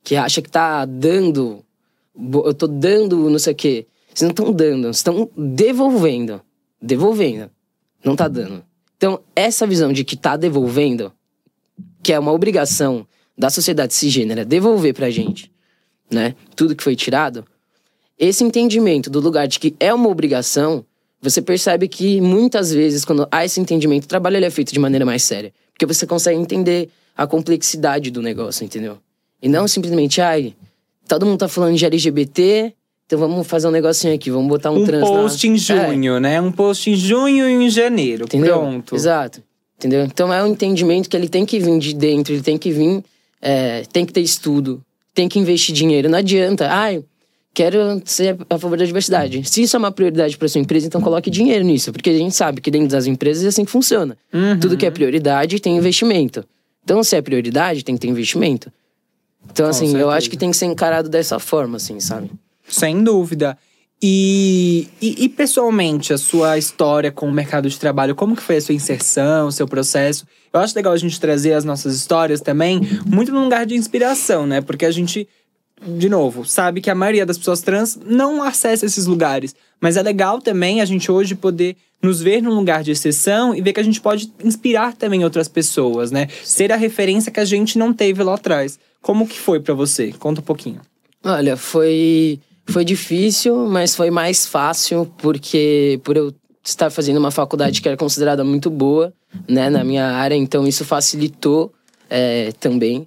que 0.03 0.17
acha 0.17 0.43
que 0.43 0.51
tá 0.51 0.85
dando, 0.85 1.65
eu 2.17 2.55
tô 2.55 2.67
dando 2.67 3.31
não 3.31 3.39
sei 3.39 3.53
o 3.53 3.57
quê. 3.57 3.87
Vocês 4.13 4.23
não 4.23 4.31
estão 4.31 4.53
dando, 4.53 4.91
estão 4.91 5.31
devolvendo. 5.37 6.41
Devolvendo. 6.81 7.51
Não 8.05 8.17
tá 8.17 8.29
dando. 8.29 8.65
Então, 8.97 9.21
essa 9.35 9.67
visão 9.67 9.93
de 9.93 10.05
que 10.05 10.17
tá 10.17 10.37
devolvendo, 10.37 11.13
que 12.03 12.13
é 12.13 12.19
uma 12.19 12.33
obrigação 12.33 13.07
da 13.37 13.49
sociedade 13.49 13.95
cisgênera 13.95 14.45
devolver 14.45 14.95
pra 14.95 15.11
gente, 15.11 15.51
né? 16.11 16.35
Tudo 16.55 16.77
que 16.77 16.85
foi 16.85 16.95
tirado. 16.95 17.45
Esse 18.19 18.45
entendimento 18.45 19.09
do 19.09 19.21
lugar 19.21 19.49
de 19.49 19.59
que 19.59 19.75
é 19.81 19.93
uma 19.93 20.09
obrigação, 20.09 20.85
você 21.21 21.41
percebe 21.41 21.89
que 21.89 22.21
muitas 22.21 22.73
vezes, 22.73 23.05
quando 23.05 23.27
há 23.31 23.45
esse 23.45 23.61
entendimento, 23.61 24.05
o 24.05 24.09
trabalho 24.09 24.45
é 24.45 24.51
feito 24.51 24.73
de 24.73 24.79
maneira 24.79 25.07
mais 25.07 25.23
séria. 25.23 25.53
Porque 25.73 25.87
você 25.87 26.07
consegue 26.07 26.39
entender 26.39 26.91
a 27.17 27.27
complexidade 27.27 28.11
do 28.11 28.21
negócio, 28.21 28.65
entendeu? 28.65 28.99
E 29.43 29.49
não 29.49 29.67
simplesmente, 29.67 30.21
ai, 30.21 30.55
todo 31.09 31.27
mundo 31.27 31.39
tá 31.39 31.49
falando 31.49 31.77
de 31.77 31.85
LGBT, 31.85 32.73
então 33.05 33.19
vamos 33.19 33.47
fazer 33.47 33.69
um 33.69 33.71
negocinho 33.73 34.15
aqui, 34.15 34.31
vamos 34.31 34.49
botar 34.49 34.71
um, 34.71 34.83
Um 34.83 34.87
trans 34.87 35.07
post 35.07 35.47
na... 35.47 35.53
em 35.53 35.57
É, 35.57 35.59
junho, 35.59 36.21
né? 36.21 36.41
Um 36.41 36.53
post 36.53 36.89
em 36.89 36.95
junho 36.95 37.49
e 37.49 37.53
em 37.67 37.69
janeiro. 37.69 38.25
Entendeu? 38.25 38.59
Pronto. 38.59 38.95
Exato. 38.95 39.43
Entendeu? 39.77 40.05
Então 40.05 40.33
é 40.33 40.43
um 40.43 40.47
entendimento 40.47 41.11
que 41.11 41.17
ele 41.17 41.29
tem 41.29 41.45
que 41.45 41.59
vir 41.59 41.79
de 41.79 41.93
dentro, 41.93 42.33
ele 42.33 42.43
tem 42.43 42.57
que 42.57 42.71
vir, 42.71 43.03
é, 43.41 43.83
tem 43.93 44.07
que 44.07 44.13
ter 44.13 44.21
estudo, 44.21 44.81
tem 45.13 45.29
que 45.29 45.39
investir 45.39 45.75
dinheiro. 45.75 46.09
Não 46.09 46.19
adianta, 46.19 46.69
ai, 46.71 47.03
quero 47.53 48.01
ser 48.05 48.39
a 48.49 48.59
favor 48.59 48.79
da 48.79 48.85
diversidade. 48.85 49.43
Se 49.45 49.63
isso 49.63 49.77
é 49.77 49.79
uma 49.79 49.91
prioridade 49.91 50.39
para 50.39 50.49
sua 50.49 50.61
empresa, 50.61 50.87
então 50.87 51.01
coloque 51.01 51.29
dinheiro 51.29 51.65
nisso, 51.65 51.93
porque 51.93 52.11
a 52.11 52.17
gente 52.17 52.35
sabe 52.35 52.61
que 52.61 52.71
dentro 52.71 52.89
das 52.89 53.07
empresas 53.07 53.45
é 53.45 53.49
assim 53.49 53.65
que 53.65 53.71
funciona. 53.71 54.17
Uhum. 54.33 54.59
Tudo 54.59 54.77
que 54.77 54.87
é 54.87 54.91
prioridade 54.91 55.59
tem 55.61 55.77
investimento. 55.77 56.45
Então, 56.85 57.03
se 57.05 57.15
é 57.15 57.21
prioridade, 57.21 57.85
tem 57.85 57.95
que 57.95 58.01
ter 58.01 58.09
investimento. 58.09 58.73
Então, 59.51 59.67
Com 59.67 59.71
assim, 59.71 59.97
eu 59.97 60.11
acho 60.11 60.31
que 60.31 60.37
tem 60.37 60.51
que 60.51 60.57
ser 60.57 60.67
encarado 60.67 61.09
dessa 61.09 61.39
forma, 61.39 61.77
assim, 61.77 62.01
sabe? 62.01 62.31
Sem 62.69 63.03
dúvida. 63.03 63.59
E, 64.05 64.89
e, 65.01 65.25
e, 65.25 65.29
pessoalmente, 65.29 66.13
a 66.13 66.19
sua 66.19 66.59
história 66.59 67.13
com 67.13 67.29
o 67.29 67.33
mercado 67.33 67.69
de 67.69 67.79
trabalho, 67.79 68.17
como 68.17 68.35
que 68.35 68.43
foi 68.43 68.57
a 68.57 68.61
sua 68.61 68.75
inserção, 68.75 69.47
o 69.47 69.53
seu 69.53 69.69
processo? 69.69 70.27
Eu 70.53 70.59
acho 70.59 70.75
legal 70.75 70.93
a 70.93 70.97
gente 70.97 71.21
trazer 71.21 71.53
as 71.53 71.65
nossas 71.65 71.95
histórias 71.95 72.41
também, 72.41 72.81
muito 73.07 73.31
num 73.31 73.45
lugar 73.45 73.65
de 73.65 73.77
inspiração, 73.77 74.45
né? 74.45 74.61
Porque 74.61 74.85
a 74.85 74.91
gente, 74.91 75.29
de 75.81 76.09
novo, 76.09 76.45
sabe 76.45 76.81
que 76.81 76.91
a 76.91 76.97
maioria 76.97 77.25
das 77.25 77.39
pessoas 77.39 77.61
trans 77.61 77.97
não 78.05 78.43
acessa 78.43 78.85
esses 78.85 79.07
lugares. 79.07 79.55
Mas 79.81 79.97
é 79.97 80.03
legal 80.03 80.41
também 80.41 80.81
a 80.81 80.85
gente 80.85 81.11
hoje 81.11 81.37
poder 81.37 81.77
nos 82.03 82.21
ver 82.21 82.43
num 82.43 82.55
lugar 82.55 82.83
de 82.83 82.91
exceção 82.91 83.55
e 83.55 83.63
ver 83.63 83.73
que 83.73 83.81
a 83.81 83.85
gente 83.85 84.01
pode 84.01 84.33
inspirar 84.43 84.97
também 84.97 85.23
outras 85.23 85.47
pessoas, 85.47 86.11
né? 86.11 86.27
Ser 86.43 86.73
a 86.73 86.77
referência 86.77 87.31
que 87.31 87.39
a 87.39 87.45
gente 87.45 87.79
não 87.79 87.93
teve 87.93 88.21
lá 88.21 88.35
atrás. 88.35 88.81
Como 89.03 89.27
que 89.27 89.39
foi 89.39 89.61
pra 89.61 89.75
você? 89.75 90.13
Conta 90.13 90.41
um 90.41 90.45
pouquinho. 90.45 90.81
Olha, 91.25 91.57
foi 91.57 92.41
foi 92.67 92.85
difícil, 92.85 93.67
mas 93.67 93.95
foi 93.95 94.11
mais 94.11 94.47
fácil 94.47 95.13
porque 95.19 96.01
por 96.05 96.17
eu 96.17 96.33
estar 96.65 96.91
fazendo 96.91 97.17
uma 97.19 97.31
faculdade 97.31 97.83
que 97.83 97.89
era 97.89 97.97
considerada 97.97 98.45
muito 98.45 98.71
boa, 98.71 99.13
né, 99.49 99.69
na 99.69 99.83
minha 99.83 100.07
área, 100.07 100.37
então 100.37 100.67
isso 100.67 100.85
facilitou 100.85 101.73
é, 102.09 102.53
também, 102.61 103.07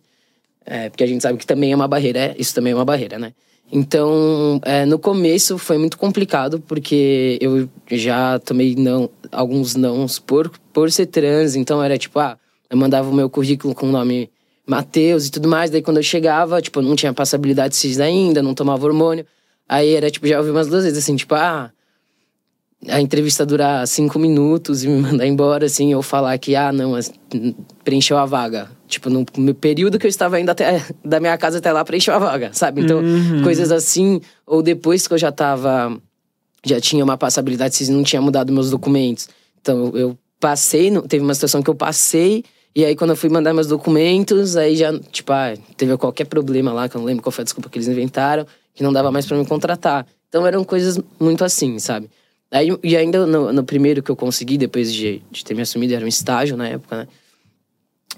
é, 0.66 0.90
porque 0.90 1.04
a 1.04 1.08
gente 1.08 1.22
sabe 1.22 1.38
que 1.38 1.48
também 1.48 1.72
é 1.72 1.76
uma 1.76 1.88
barreira, 1.88 2.20
é, 2.20 2.36
isso 2.38 2.54
também 2.54 2.74
é 2.74 2.76
uma 2.76 2.84
barreira, 2.84 3.18
né? 3.18 3.34
Então, 3.72 4.60
é, 4.64 4.86
no 4.86 5.00
começo 5.00 5.58
foi 5.58 5.78
muito 5.78 5.98
complicado 5.98 6.60
porque 6.68 7.40
eu 7.42 7.68
já 7.90 8.38
tomei 8.40 8.76
não, 8.76 9.10
alguns 9.32 9.76
nãos 9.76 10.20
por, 10.20 10.52
por 10.72 10.92
ser 10.92 11.08
trans, 11.08 11.56
então 11.56 11.82
era 11.82 11.98
tipo, 11.98 12.20
ah, 12.20 12.38
eu 12.70 12.78
mandava 12.78 13.10
o 13.10 13.14
meu 13.14 13.30
currículo 13.30 13.74
com 13.74 13.88
o 13.88 13.92
nome 13.92 14.30
Matheus 14.66 15.28
e 15.28 15.32
tudo 15.32 15.48
mais. 15.48 15.70
Daí 15.70 15.82
quando 15.82 15.98
eu 15.98 16.04
chegava, 16.04 16.62
tipo, 16.62 16.82
não 16.82 16.96
tinha 16.96 17.14
passabilidade 17.14 17.76
cis 17.76 18.00
ainda, 18.00 18.42
não 18.42 18.54
tomava 18.54 18.86
hormônio. 18.86 19.26
Aí 19.68 19.94
era, 19.94 20.10
tipo, 20.10 20.28
já 20.28 20.38
ouvi 20.40 20.52
umas 20.52 20.68
duas 20.68 20.84
vezes, 20.84 21.00
assim, 21.00 21.16
tipo, 21.16 21.34
ah, 21.36 21.72
a 22.88 23.02
entrevista 23.02 23.46
durar 23.46 23.88
cinco 23.88 24.20
minutos 24.20 24.84
e 24.84 24.88
me 24.88 25.02
mandar 25.02 25.26
embora, 25.26 25.66
assim, 25.66 25.94
ou 25.96 26.02
falar 26.02 26.38
que, 26.38 26.56
ah, 26.56 26.72
não, 26.72 26.94
preencheu 27.84 28.18
a 28.18 28.26
vaga. 28.26 28.70
Tipo, 28.88 29.10
no, 29.10 29.54
período 29.56 29.98
que 29.98 30.06
eu 30.06 30.10
estava 30.10 30.40
indo 30.40 30.50
até 30.50 30.84
da 31.04 31.20
minha 31.20 31.38
casa 31.38 31.58
até 31.58 31.72
lá, 31.72 31.84
preencheu 31.84 32.14
a 32.14 32.20
vaga, 32.20 32.52
sabe? 32.54 32.82
Então, 32.82 33.02
coisas 33.44 33.72
assim, 33.72 34.22
ou 34.46 34.62
depois 34.62 35.08
que 35.08 35.14
eu 35.14 35.18
já 35.18 35.32
tava, 35.32 35.98
já 36.64 36.80
tinha 36.80 37.04
uma 37.04 37.18
passabilidade 37.18 37.76
cis 37.76 37.90
e 37.90 37.92
não 37.92 38.04
tinha 38.04 38.22
mudado 38.22 38.54
meus 38.54 38.70
documentos. 38.70 39.28
Então, 39.60 39.92
eu 39.96 40.18
passei, 40.40 40.92
teve 41.08 41.24
uma 41.24 41.34
situação 41.34 41.64
que 41.64 41.70
eu 41.70 41.76
passei, 41.76 42.44
e 42.76 42.84
aí 42.84 42.96
quando 42.96 43.12
eu 43.12 43.16
fui 43.16 43.30
mandar 43.30 43.54
meus 43.54 43.68
documentos, 43.68 44.58
aí 44.58 44.76
já, 44.76 44.98
tipo, 45.12 45.32
ah, 45.32 45.54
teve 45.78 45.96
qualquer 45.98 46.26
problema 46.26 46.74
lá, 46.74 46.90
que 46.90 46.96
eu 46.96 47.00
não 47.00 47.06
lembro 47.06 47.24
qual 47.24 47.32
foi 47.32 47.44
a 47.44 47.46
desculpa 47.46 47.70
que 47.70 47.78
eles 47.78 47.88
inventaram, 47.88 48.46
que 48.74 48.84
não 48.84 48.92
dava 48.92 49.12
mais 49.12 49.26
pra 49.26 49.38
me 49.38 49.46
contratar. 49.46 50.06
Então 50.28 50.46
eram 50.46 50.64
coisas 50.64 51.00
muito 51.20 51.46
assim, 51.46 51.80
sabe? 51.80 52.10
Aí, 52.52 52.70
e 52.84 52.96
ainda 52.96 53.26
no, 53.26 53.52
no 53.54 53.64
primeiro 53.64 54.04
que 54.04 54.12
eu 54.12 54.16
consegui, 54.16 54.58
depois 54.58 54.94
de, 54.94 55.22
de 55.32 55.44
ter 55.44 55.54
me 55.54 55.62
assumido, 55.62 55.94
era 55.94 56.04
um 56.04 56.08
estágio 56.08 56.58
na 56.58 56.68
época, 56.68 56.98
né? 56.98 57.08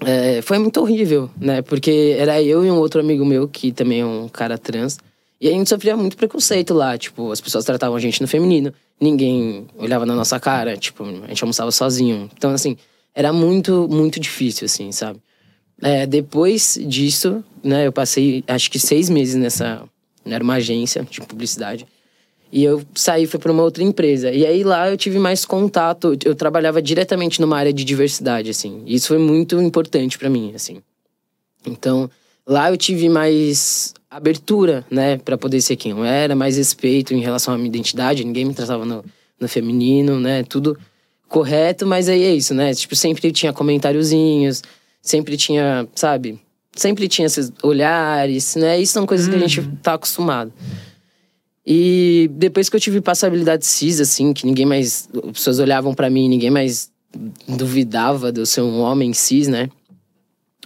É, 0.00 0.42
foi 0.42 0.58
muito 0.58 0.80
horrível, 0.80 1.28
né? 1.40 1.62
Porque 1.62 2.16
era 2.18 2.40
eu 2.42 2.64
e 2.64 2.70
um 2.70 2.76
outro 2.76 3.00
amigo 3.00 3.24
meu, 3.24 3.48
que 3.48 3.72
também 3.72 4.00
é 4.00 4.06
um 4.06 4.28
cara 4.28 4.56
trans. 4.56 4.98
E 5.40 5.48
a 5.48 5.52
gente 5.52 5.68
sofria 5.68 5.96
muito 5.96 6.16
preconceito 6.16 6.74
lá. 6.74 6.96
Tipo, 6.96 7.32
as 7.32 7.40
pessoas 7.40 7.64
tratavam 7.64 7.96
a 7.96 8.00
gente 8.00 8.20
no 8.20 8.28
feminino. 8.28 8.72
Ninguém 9.00 9.66
olhava 9.76 10.04
na 10.06 10.14
nossa 10.14 10.38
cara. 10.38 10.76
Tipo, 10.76 11.04
a 11.04 11.28
gente 11.28 11.42
almoçava 11.42 11.70
sozinho. 11.70 12.30
Então, 12.36 12.52
assim, 12.52 12.76
era 13.18 13.32
muito, 13.32 13.88
muito 13.90 14.20
difícil, 14.20 14.66
assim, 14.66 14.92
sabe? 14.92 15.18
É, 15.82 16.06
depois 16.06 16.78
disso, 16.86 17.42
né? 17.64 17.88
Eu 17.88 17.92
passei, 17.92 18.44
acho 18.46 18.70
que 18.70 18.78
seis 18.78 19.10
meses 19.10 19.34
nessa... 19.34 19.82
Era 20.24 20.44
uma 20.44 20.54
agência 20.54 21.04
de 21.10 21.20
publicidade. 21.22 21.84
E 22.52 22.62
eu 22.62 22.80
saí, 22.94 23.26
fui 23.26 23.40
para 23.40 23.50
uma 23.50 23.64
outra 23.64 23.82
empresa. 23.82 24.30
E 24.30 24.46
aí 24.46 24.62
lá 24.62 24.88
eu 24.88 24.96
tive 24.96 25.18
mais 25.18 25.44
contato. 25.44 26.16
Eu 26.24 26.32
trabalhava 26.36 26.80
diretamente 26.80 27.40
numa 27.40 27.58
área 27.58 27.72
de 27.72 27.82
diversidade, 27.82 28.50
assim. 28.50 28.84
E 28.86 28.94
isso 28.94 29.08
foi 29.08 29.18
muito 29.18 29.60
importante 29.60 30.16
para 30.16 30.30
mim, 30.30 30.52
assim. 30.54 30.80
Então, 31.66 32.08
lá 32.46 32.70
eu 32.70 32.76
tive 32.76 33.08
mais 33.08 33.94
abertura, 34.08 34.86
né, 34.88 35.18
para 35.18 35.36
poder 35.36 35.60
ser 35.60 35.74
quem 35.74 35.90
eu 35.90 36.04
era, 36.04 36.36
mais 36.36 36.56
respeito 36.56 37.12
em 37.14 37.20
relação 37.20 37.52
à 37.52 37.56
minha 37.56 37.68
identidade. 37.68 38.24
Ninguém 38.24 38.44
me 38.44 38.54
tratava 38.54 38.84
no, 38.84 39.04
no 39.40 39.48
feminino, 39.48 40.20
né, 40.20 40.44
tudo 40.44 40.78
correto, 41.28 41.86
mas 41.86 42.08
aí 42.08 42.22
é 42.22 42.34
isso, 42.34 42.54
né? 42.54 42.72
Tipo, 42.74 42.96
sempre 42.96 43.30
tinha 43.30 43.52
comentáriozinhos, 43.52 44.62
sempre 45.02 45.36
tinha, 45.36 45.86
sabe? 45.94 46.40
Sempre 46.74 47.08
tinha 47.08 47.26
esses 47.26 47.52
olhares, 47.62 48.56
né? 48.56 48.80
Isso 48.80 48.94
são 48.94 49.06
coisas 49.06 49.28
que 49.28 49.34
a 49.34 49.38
gente 49.38 49.62
tá 49.82 49.94
acostumado. 49.94 50.52
E 51.66 52.30
depois 52.32 52.68
que 52.68 52.76
eu 52.76 52.80
tive 52.80 53.00
passabilidade 53.00 53.66
cis, 53.66 54.00
assim, 54.00 54.32
que 54.32 54.46
ninguém 54.46 54.64
mais. 54.64 55.08
As 55.14 55.32
pessoas 55.32 55.58
olhavam 55.58 55.92
para 55.92 56.08
mim, 56.08 56.28
ninguém 56.28 56.50
mais 56.50 56.90
duvidava 57.46 58.32
de 58.32 58.40
eu 58.40 58.46
ser 58.46 58.62
um 58.62 58.80
homem 58.80 59.12
cis, 59.12 59.48
né? 59.48 59.68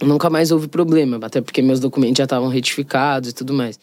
Nunca 0.01 0.29
mais 0.29 0.51
houve 0.51 0.67
problema, 0.67 1.19
até 1.21 1.41
porque 1.41 1.61
meus 1.61 1.79
documentos 1.79 2.17
já 2.17 2.23
estavam 2.23 2.47
retificados 2.47 3.29
e 3.29 3.33
tudo 3.33 3.53
mais. 3.53 3.79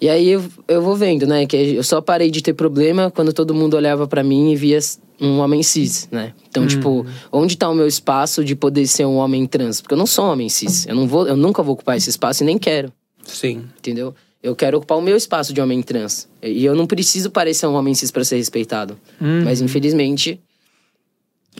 E 0.00 0.08
aí 0.08 0.30
eu, 0.30 0.44
eu 0.66 0.82
vou 0.82 0.96
vendo, 0.96 1.26
né? 1.26 1.46
Que 1.46 1.56
eu 1.56 1.82
só 1.84 2.00
parei 2.00 2.30
de 2.30 2.42
ter 2.42 2.54
problema 2.54 3.10
quando 3.10 3.32
todo 3.32 3.54
mundo 3.54 3.74
olhava 3.74 4.06
para 4.06 4.22
mim 4.22 4.52
e 4.52 4.56
via 4.56 4.78
um 5.22 5.38
homem 5.38 5.62
cis, 5.62 6.08
né? 6.10 6.34
Então, 6.48 6.66
tipo, 6.66 6.88
Uhum. 6.90 7.06
onde 7.30 7.56
tá 7.56 7.68
o 7.70 7.74
meu 7.74 7.86
espaço 7.86 8.44
de 8.44 8.56
poder 8.56 8.86
ser 8.86 9.06
um 9.06 9.16
homem 9.16 9.46
trans? 9.46 9.80
Porque 9.80 9.94
eu 9.94 9.98
não 9.98 10.06
sou 10.06 10.24
um 10.26 10.30
homem 10.32 10.48
cis. 10.48 10.84
Eu, 10.86 10.94
não 10.96 11.06
vou, 11.06 11.26
eu 11.28 11.36
nunca 11.36 11.62
vou 11.62 11.74
ocupar 11.74 11.96
esse 11.96 12.10
espaço 12.10 12.42
e 12.42 12.46
nem 12.46 12.58
quero, 12.58 12.92
Sim. 13.24 13.64
entendeu? 13.78 14.14
Eu 14.42 14.56
quero 14.56 14.78
ocupar 14.78 14.98
o 14.98 15.00
meu 15.00 15.16
espaço 15.16 15.52
de 15.52 15.60
homem 15.60 15.80
trans. 15.80 16.28
E 16.42 16.64
eu 16.64 16.74
não 16.74 16.84
preciso 16.86 17.30
parecer 17.30 17.66
um 17.68 17.74
homem 17.74 17.94
cis 17.94 18.10
para 18.10 18.24
ser 18.24 18.36
respeitado. 18.36 18.98
Mas, 19.44 19.60
infelizmente, 19.60 20.40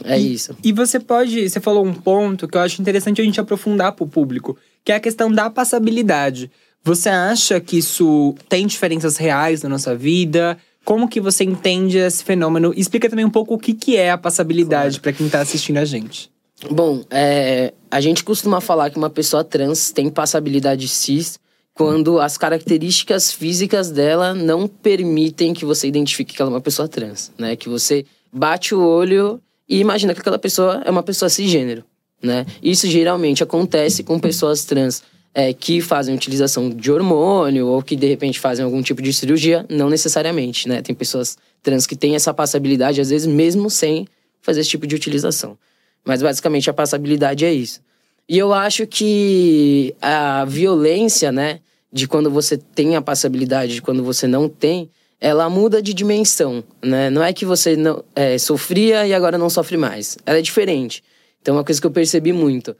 é 0.03 0.17
isso. 0.19 0.55
E 0.63 0.73
você 0.73 0.99
pode. 0.99 1.47
Você 1.49 1.59
falou 1.61 1.85
um 1.85 1.93
ponto 1.93 2.47
que 2.47 2.57
eu 2.57 2.61
acho 2.61 2.81
interessante 2.81 3.21
a 3.21 3.23
gente 3.23 3.39
aprofundar 3.39 3.93
pro 3.93 4.05
público, 4.07 4.57
que 4.83 4.91
é 4.91 4.95
a 4.95 4.99
questão 4.99 5.31
da 5.31 5.49
passabilidade. 5.49 6.51
Você 6.83 7.07
acha 7.07 7.61
que 7.61 7.77
isso 7.77 8.35
tem 8.49 8.67
diferenças 8.67 9.15
reais 9.15 9.63
na 9.63 9.69
nossa 9.69 9.95
vida? 9.95 10.57
Como 10.83 11.07
que 11.07 11.21
você 11.21 11.43
entende 11.43 11.97
esse 11.97 12.23
fenômeno? 12.23 12.73
Explica 12.75 13.09
também 13.09 13.25
um 13.25 13.29
pouco 13.29 13.53
o 13.53 13.57
que, 13.57 13.73
que 13.73 13.95
é 13.95 14.11
a 14.11 14.17
passabilidade 14.17 14.99
pra 14.99 15.13
quem 15.13 15.29
tá 15.29 15.39
assistindo 15.39 15.77
a 15.77 15.85
gente. 15.85 16.29
Bom, 16.69 17.03
é, 17.09 17.73
a 17.89 18.01
gente 18.01 18.23
costuma 18.23 18.61
falar 18.61 18.89
que 18.89 18.97
uma 18.97 19.09
pessoa 19.09 19.43
trans 19.43 19.91
tem 19.91 20.09
passabilidade 20.09 20.87
cis 20.87 21.39
quando 21.73 22.19
as 22.19 22.37
características 22.37 23.31
físicas 23.31 23.89
dela 23.89 24.33
não 24.33 24.67
permitem 24.67 25.53
que 25.53 25.65
você 25.65 25.87
identifique 25.87 26.33
que 26.33 26.41
ela 26.41 26.51
é 26.51 26.53
uma 26.53 26.61
pessoa 26.61 26.87
trans, 26.87 27.31
né? 27.37 27.55
Que 27.55 27.67
você 27.67 28.05
bate 28.31 28.75
o 28.75 28.81
olho 28.81 29.41
e 29.67 29.79
imagina 29.79 30.13
que 30.13 30.19
aquela 30.19 30.39
pessoa 30.39 30.83
é 30.85 30.91
uma 30.91 31.03
pessoa 31.03 31.29
cisgênero, 31.29 31.83
né? 32.21 32.45
Isso 32.61 32.87
geralmente 32.87 33.41
acontece 33.41 34.03
com 34.03 34.19
pessoas 34.19 34.65
trans 34.65 35.01
é, 35.33 35.51
que 35.51 35.81
fazem 35.81 36.13
utilização 36.13 36.69
de 36.69 36.91
hormônio 36.91 37.67
ou 37.67 37.81
que 37.81 37.95
de 37.95 38.07
repente 38.07 38.39
fazem 38.39 38.63
algum 38.63 38.81
tipo 38.81 39.01
de 39.01 39.11
cirurgia, 39.11 39.65
não 39.69 39.89
necessariamente, 39.89 40.69
né? 40.69 40.81
Tem 40.81 40.93
pessoas 40.93 41.37
trans 41.61 41.87
que 41.87 41.95
têm 41.95 42.15
essa 42.15 42.33
passabilidade, 42.33 43.01
às 43.01 43.09
vezes 43.09 43.25
mesmo 43.25 43.69
sem 43.69 44.07
fazer 44.41 44.61
esse 44.61 44.69
tipo 44.69 44.85
de 44.85 44.95
utilização. 44.95 45.57
Mas 46.05 46.21
basicamente 46.21 46.69
a 46.69 46.73
passabilidade 46.73 47.45
é 47.45 47.53
isso. 47.53 47.81
E 48.29 48.37
eu 48.37 48.53
acho 48.53 48.85
que 48.85 49.95
a 50.01 50.45
violência, 50.45 51.31
né, 51.31 51.59
de 51.91 52.07
quando 52.07 52.29
você 52.29 52.57
tem 52.57 52.95
a 52.95 53.01
passabilidade, 53.01 53.75
de 53.75 53.81
quando 53.81 54.03
você 54.03 54.27
não 54.27 54.47
tem, 54.47 54.89
ela 55.19 55.49
muda 55.49 55.81
de 55.81 55.93
dimensão, 55.93 56.63
né? 56.83 57.09
Não 57.09 57.23
é 57.23 57.31
que 57.33 57.45
você 57.45 57.75
não 57.75 58.03
é, 58.15 58.37
sofria 58.37 59.07
e 59.07 59.13
agora 59.13 59.37
não 59.37 59.49
sofre 59.49 59.77
mais. 59.77 60.17
Ela 60.25 60.39
é 60.39 60.41
diferente. 60.41 61.03
Então, 61.41 61.55
uma 61.55 61.63
coisa 61.63 61.79
que 61.79 61.87
eu 61.87 61.91
percebi 61.91 62.33
muito 62.33 62.75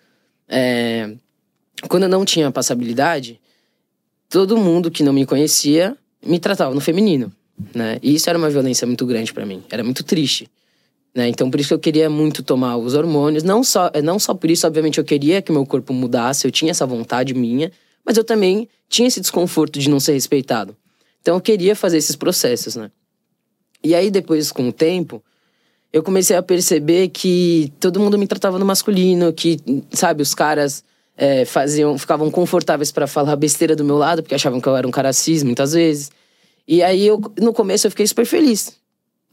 é 0.47 1.15
quando 1.87 2.03
eu 2.03 2.09
não 2.09 2.25
tinha 2.25 2.51
passabilidade, 2.51 3.39
todo 4.29 4.57
mundo 4.57 4.89
que 4.89 5.03
não 5.03 5.13
me 5.13 5.25
conhecia 5.25 5.97
me 6.25 6.39
tratava 6.39 6.73
no 6.73 6.81
feminino, 6.81 7.31
né? 7.73 7.99
E 8.01 8.15
isso 8.15 8.29
era 8.29 8.37
uma 8.37 8.49
violência 8.49 8.87
muito 8.87 9.05
grande 9.05 9.33
pra 9.33 9.45
mim. 9.45 9.63
Era 9.69 9.83
muito 9.83 10.03
triste. 10.03 10.49
Né? 11.13 11.27
Então, 11.27 11.51
por 11.51 11.59
isso 11.59 11.69
que 11.69 11.73
eu 11.73 11.79
queria 11.79 12.09
muito 12.09 12.41
tomar 12.41 12.77
os 12.77 12.95
hormônios. 12.95 13.43
Não 13.43 13.63
só, 13.63 13.91
não 14.03 14.17
só 14.17 14.33
por 14.33 14.49
isso, 14.49 14.65
obviamente, 14.65 14.97
eu 14.97 15.03
queria 15.03 15.41
que 15.41 15.51
meu 15.51 15.65
corpo 15.65 15.93
mudasse, 15.93 16.47
eu 16.47 16.51
tinha 16.51 16.71
essa 16.71 16.85
vontade 16.85 17.33
minha, 17.33 17.71
mas 18.03 18.17
eu 18.17 18.23
também 18.23 18.67
tinha 18.89 19.07
esse 19.07 19.21
desconforto 19.21 19.77
de 19.77 19.89
não 19.89 19.99
ser 19.99 20.13
respeitado. 20.13 20.75
Então, 21.21 21.35
eu 21.35 21.41
queria 21.41 21.75
fazer 21.75 21.97
esses 21.97 22.15
processos, 22.15 22.75
né? 22.75 22.89
E 23.83 23.93
aí, 23.93 24.09
depois, 24.09 24.51
com 24.51 24.67
o 24.69 24.73
tempo, 24.73 25.23
eu 25.91 26.01
comecei 26.01 26.35
a 26.35 26.41
perceber 26.41 27.09
que 27.09 27.71
todo 27.79 27.99
mundo 27.99 28.17
me 28.17 28.25
tratava 28.25 28.57
no 28.57 28.65
masculino, 28.65 29.31
que, 29.31 29.59
sabe, 29.91 30.23
os 30.23 30.33
caras 30.33 30.83
é, 31.17 31.45
faziam, 31.45 31.97
ficavam 31.97 32.29
confortáveis 32.31 32.91
para 32.91 33.07
falar 33.07 33.35
besteira 33.35 33.75
do 33.75 33.83
meu 33.83 33.97
lado, 33.97 34.21
porque 34.21 34.35
achavam 34.35 34.59
que 34.59 34.67
eu 34.67 34.75
era 34.75 34.87
um 34.87 34.91
cara 34.91 35.13
cis, 35.13 35.43
muitas 35.43 35.73
vezes. 35.73 36.11
E 36.67 36.81
aí, 36.81 37.05
eu, 37.05 37.21
no 37.39 37.53
começo, 37.53 37.87
eu 37.87 37.91
fiquei 37.91 38.07
super 38.07 38.25
feliz 38.25 38.81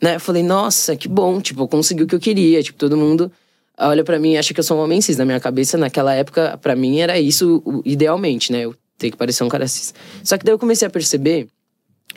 né? 0.01 0.16
Eu 0.16 0.21
falei, 0.21 0.43
nossa, 0.43 0.97
que 0.97 1.09
bom, 1.09 1.40
tipo, 1.40 1.66
consegui 1.69 2.05
o 2.05 2.07
que 2.07 2.14
eu 2.14 2.21
queria. 2.21 2.62
Tipo, 2.62 2.79
todo 2.79 2.97
mundo 2.97 3.31
olha 3.79 4.03
para 4.03 4.19
mim 4.19 4.33
e 4.33 4.38
acha 4.38 4.55
que 4.55 4.61
eu 4.61 4.64
sou 4.64 4.79
um 4.79 4.83
homem 4.83 5.01
cis. 5.01 5.16
Na 5.16 5.25
minha 5.25 5.38
cabeça, 5.38 5.77
naquela 5.77 6.14
época, 6.14 6.59
para 6.61 6.75
mim 6.75 7.01
era 7.01 7.19
isso 7.19 7.62
idealmente, 7.85 8.51
né? 8.51 8.61
Eu 8.61 8.75
ter 8.97 9.11
que 9.11 9.16
parecer 9.16 9.45
um 9.45 9.49
cara 9.49 9.66
cis. 9.66 9.95
Só 10.25 10.37
que 10.38 10.45
daí 10.45 10.55
eu 10.55 10.59
comecei 10.59 10.87
a 10.87 10.90
perceber 10.90 11.49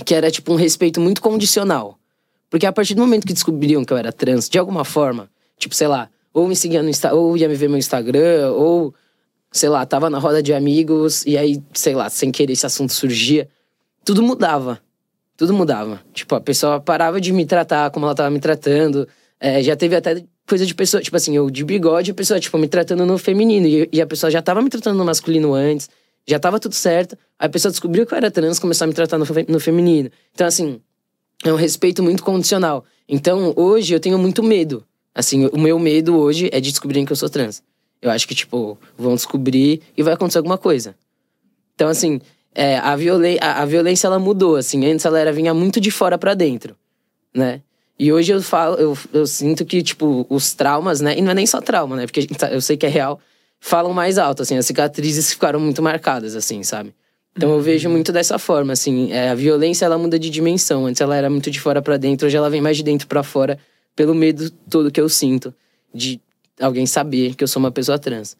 que 0.05 0.13
era, 0.13 0.31
tipo, 0.31 0.51
um 0.51 0.55
respeito 0.55 0.99
muito 0.99 1.21
condicional. 1.21 1.97
Porque 2.49 2.65
a 2.65 2.71
partir 2.71 2.93
do 2.93 3.01
momento 3.01 3.25
que 3.25 3.33
descobriam 3.33 3.83
que 3.83 3.91
eu 3.91 3.97
era 3.97 4.11
trans, 4.11 4.47
de 4.47 4.57
alguma 4.57 4.85
forma, 4.85 5.29
tipo, 5.57 5.73
sei 5.73 5.87
lá, 5.87 6.09
ou 6.33 6.47
me 6.47 6.55
seguia 6.55 6.81
no 6.81 6.89
Insta, 6.89 7.13
ou 7.13 7.37
ia 7.37 7.47
me 7.47 7.55
ver 7.55 7.69
no 7.69 7.77
Instagram, 7.77 8.51
ou, 8.51 8.93
sei 9.53 9.69
lá, 9.69 9.85
tava 9.85 10.09
na 10.09 10.19
roda 10.19 10.43
de 10.43 10.53
amigos, 10.53 11.25
e 11.25 11.37
aí, 11.37 11.63
sei 11.73 11.95
lá, 11.95 12.09
sem 12.09 12.31
querer 12.31 12.51
esse 12.51 12.65
assunto 12.65 12.91
surgia, 12.91 13.47
tudo 14.03 14.21
mudava 14.21 14.81
tudo 15.35 15.53
mudava. 15.53 16.01
Tipo, 16.13 16.35
a 16.35 16.41
pessoa 16.41 16.79
parava 16.79 17.19
de 17.19 17.31
me 17.31 17.45
tratar 17.45 17.89
como 17.91 18.05
ela 18.05 18.15
tava 18.15 18.29
me 18.29 18.39
tratando. 18.39 19.07
É, 19.39 19.61
já 19.61 19.75
teve 19.75 19.95
até 19.95 20.23
coisa 20.47 20.65
de 20.65 20.73
pessoa, 20.75 21.01
tipo 21.01 21.15
assim, 21.15 21.35
eu 21.35 21.49
de 21.49 21.63
bigode, 21.63 22.11
a 22.11 22.13
pessoa, 22.13 22.39
tipo, 22.39 22.57
me 22.57 22.67
tratando 22.67 23.05
no 23.05 23.17
feminino. 23.17 23.67
E, 23.67 23.89
e 23.91 24.01
a 24.01 24.07
pessoa 24.07 24.29
já 24.31 24.41
tava 24.41 24.61
me 24.61 24.69
tratando 24.69 24.97
no 24.97 25.05
masculino 25.05 25.53
antes, 25.53 25.89
já 26.27 26.39
tava 26.39 26.59
tudo 26.59 26.75
certo. 26.75 27.17
Aí 27.37 27.47
a 27.47 27.49
pessoa 27.49 27.71
descobriu 27.71 28.05
que 28.05 28.13
eu 28.13 28.17
era 28.17 28.31
trans, 28.31 28.59
começou 28.59 28.85
a 28.85 28.87
me 28.87 28.93
tratar 28.93 29.17
no, 29.17 29.25
no 29.47 29.59
feminino. 29.59 30.09
Então, 30.33 30.47
assim, 30.47 30.79
é 31.43 31.51
um 31.51 31.57
respeito 31.57 32.01
muito 32.01 32.23
condicional. 32.23 32.85
Então, 33.07 33.53
hoje 33.55 33.93
eu 33.93 33.99
tenho 33.99 34.17
muito 34.17 34.41
medo. 34.41 34.85
Assim, 35.13 35.47
o 35.47 35.59
meu 35.59 35.77
medo 35.77 36.15
hoje 36.17 36.49
é 36.51 36.59
de 36.59 36.71
descobrirem 36.71 37.05
que 37.05 37.11
eu 37.11 37.17
sou 37.17 37.29
trans. 37.29 37.61
Eu 38.03 38.11
acho 38.11 38.27
que, 38.27 38.35
tipo, 38.35 38.77
vão 38.97 39.15
descobrir 39.15 39.81
e 39.95 40.03
vai 40.03 40.13
acontecer 40.13 40.37
alguma 40.37 40.57
coisa. 40.57 40.93
Então, 41.73 41.87
assim, 41.87 42.19
é, 42.53 42.77
a, 42.77 42.95
violen 42.97 43.37
a, 43.39 43.61
a 43.61 43.65
violência 43.65 44.07
ela 44.07 44.19
mudou, 44.19 44.57
assim. 44.57 44.85
Antes 44.85 45.05
ela 45.05 45.17
era 45.17 45.31
vinha 45.31 45.53
muito 45.53 45.79
de 45.79 45.89
fora 45.89 46.17
pra 46.17 46.33
dentro, 46.33 46.75
né? 47.33 47.61
E 47.97 48.11
hoje 48.11 48.33
eu 48.33 48.41
falo, 48.41 48.75
eu, 48.75 48.97
eu 49.13 49.25
sinto 49.25 49.63
que, 49.63 49.81
tipo, 49.81 50.25
os 50.29 50.53
traumas, 50.53 50.99
né? 50.99 51.17
E 51.17 51.21
não 51.21 51.31
é 51.31 51.33
nem 51.33 51.47
só 51.47 51.61
trauma, 51.61 51.95
né? 51.95 52.05
Porque 52.05 52.27
tá- 52.35 52.51
eu 52.51 52.59
sei 52.59 52.75
que 52.75 52.85
é 52.85 52.89
real, 52.89 53.21
falam 53.57 53.93
mais 53.93 54.17
alto, 54.17 54.41
assim. 54.41 54.57
As 54.57 54.65
cicatrizes 54.65 55.31
ficaram 55.31 55.59
muito 55.59 55.81
marcadas, 55.81 56.35
assim, 56.35 56.61
sabe? 56.61 56.93
Então 57.37 57.51
eu 57.51 57.61
vejo 57.61 57.89
muito 57.89 58.11
dessa 58.11 58.37
forma, 58.37 58.73
assim. 58.73 59.11
é, 59.13 59.29
a 59.29 59.35
violência, 59.35 59.85
ela 59.85 59.97
muda 59.97 60.19
de 60.19 60.29
dimensão. 60.29 60.85
Antes 60.85 61.01
ela 61.01 61.15
era 61.15 61.29
muito 61.29 61.49
de 61.49 61.59
fora 61.59 61.81
pra 61.81 61.95
dentro, 61.95 62.27
hoje 62.27 62.35
ela 62.35 62.49
vem 62.49 62.61
mais 62.61 62.75
de 62.75 62.83
dentro 62.83 63.07
pra 63.07 63.23
fora, 63.23 63.57
pelo 63.95 64.13
medo 64.13 64.51
todo 64.69 64.91
que 64.91 64.99
eu 65.01 65.07
sinto 65.07 65.53
de 65.93 66.19
alguém 66.59 66.85
saber 66.85 67.35
que 67.35 67.43
eu 67.43 67.47
sou 67.47 67.59
uma 67.59 67.71
pessoa 67.71 67.97
trans. 67.97 68.35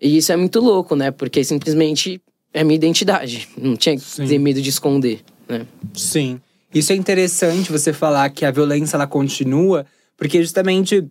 E 0.00 0.16
isso 0.16 0.32
é 0.32 0.36
muito 0.36 0.60
louco, 0.60 0.94
né? 0.96 1.10
Porque 1.10 1.42
simplesmente 1.44 2.20
é 2.52 2.62
minha 2.62 2.76
identidade. 2.76 3.48
Não 3.56 3.76
tinha 3.76 3.96
que 3.96 4.02
Sim. 4.02 4.26
ter 4.26 4.38
medo 4.38 4.60
de 4.60 4.70
esconder, 4.70 5.20
né? 5.48 5.66
Sim. 5.94 6.40
Isso 6.74 6.92
é 6.92 6.96
interessante 6.96 7.70
você 7.70 7.92
falar 7.92 8.28
que 8.30 8.44
a 8.44 8.50
violência 8.50 8.96
ela 8.96 9.06
continua, 9.06 9.86
porque 10.16 10.42
justamente 10.42 11.04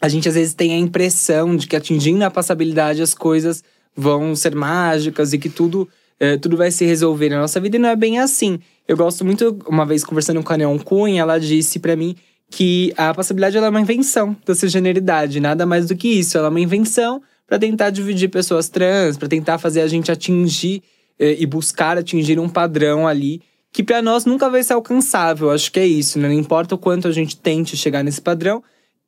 a 0.00 0.08
gente 0.08 0.28
às 0.28 0.34
vezes 0.34 0.54
tem 0.54 0.72
a 0.72 0.78
impressão 0.78 1.56
de 1.56 1.66
que 1.66 1.76
atingindo 1.76 2.24
a 2.24 2.30
passabilidade 2.30 3.02
as 3.02 3.14
coisas 3.14 3.62
vão 3.96 4.34
ser 4.34 4.54
mágicas 4.54 5.32
e 5.32 5.38
que 5.38 5.48
tudo, 5.48 5.88
eh, 6.18 6.36
tudo 6.36 6.56
vai 6.56 6.70
se 6.70 6.84
resolver 6.84 7.28
na 7.28 7.40
nossa 7.40 7.60
vida 7.60 7.76
e 7.76 7.78
não 7.78 7.88
é 7.88 7.96
bem 7.96 8.18
assim. 8.18 8.58
Eu 8.86 8.96
gosto 8.96 9.24
muito, 9.24 9.58
uma 9.68 9.84
vez 9.86 10.04
conversando 10.04 10.42
com 10.42 10.52
a 10.52 10.56
Neon 10.56 10.78
Cunha, 10.78 11.22
ela 11.22 11.38
disse 11.38 11.78
pra 11.78 11.94
mim 11.94 12.16
que 12.52 12.92
a 12.98 13.14
passabilidade 13.14 13.56
é 13.56 13.66
uma 13.66 13.80
invenção 13.80 14.36
da 14.44 14.54
cisgeneridade, 14.54 15.40
nada 15.40 15.64
mais 15.64 15.88
do 15.88 15.96
que 15.96 16.06
isso. 16.06 16.36
Ela 16.36 16.48
é 16.48 16.50
uma 16.50 16.60
invenção 16.60 17.22
pra 17.46 17.58
tentar 17.58 17.88
dividir 17.88 18.28
pessoas 18.28 18.68
trans, 18.68 19.16
pra 19.16 19.26
tentar 19.26 19.56
fazer 19.56 19.80
a 19.80 19.86
gente 19.86 20.12
atingir 20.12 20.82
eh, 21.18 21.36
e 21.38 21.46
buscar 21.46 21.96
atingir 21.96 22.38
um 22.38 22.50
padrão 22.50 23.08
ali 23.08 23.40
que 23.72 23.82
pra 23.82 24.02
nós 24.02 24.26
nunca 24.26 24.50
vai 24.50 24.62
ser 24.62 24.74
alcançável. 24.74 25.50
Acho 25.50 25.72
que 25.72 25.80
é 25.80 25.86
isso, 25.86 26.18
né? 26.18 26.28
Não 26.28 26.34
importa 26.34 26.74
o 26.74 26.78
quanto 26.78 27.08
a 27.08 27.10
gente 27.10 27.38
tente 27.38 27.74
chegar 27.74 28.04
nesse 28.04 28.20
padrão, 28.20 28.62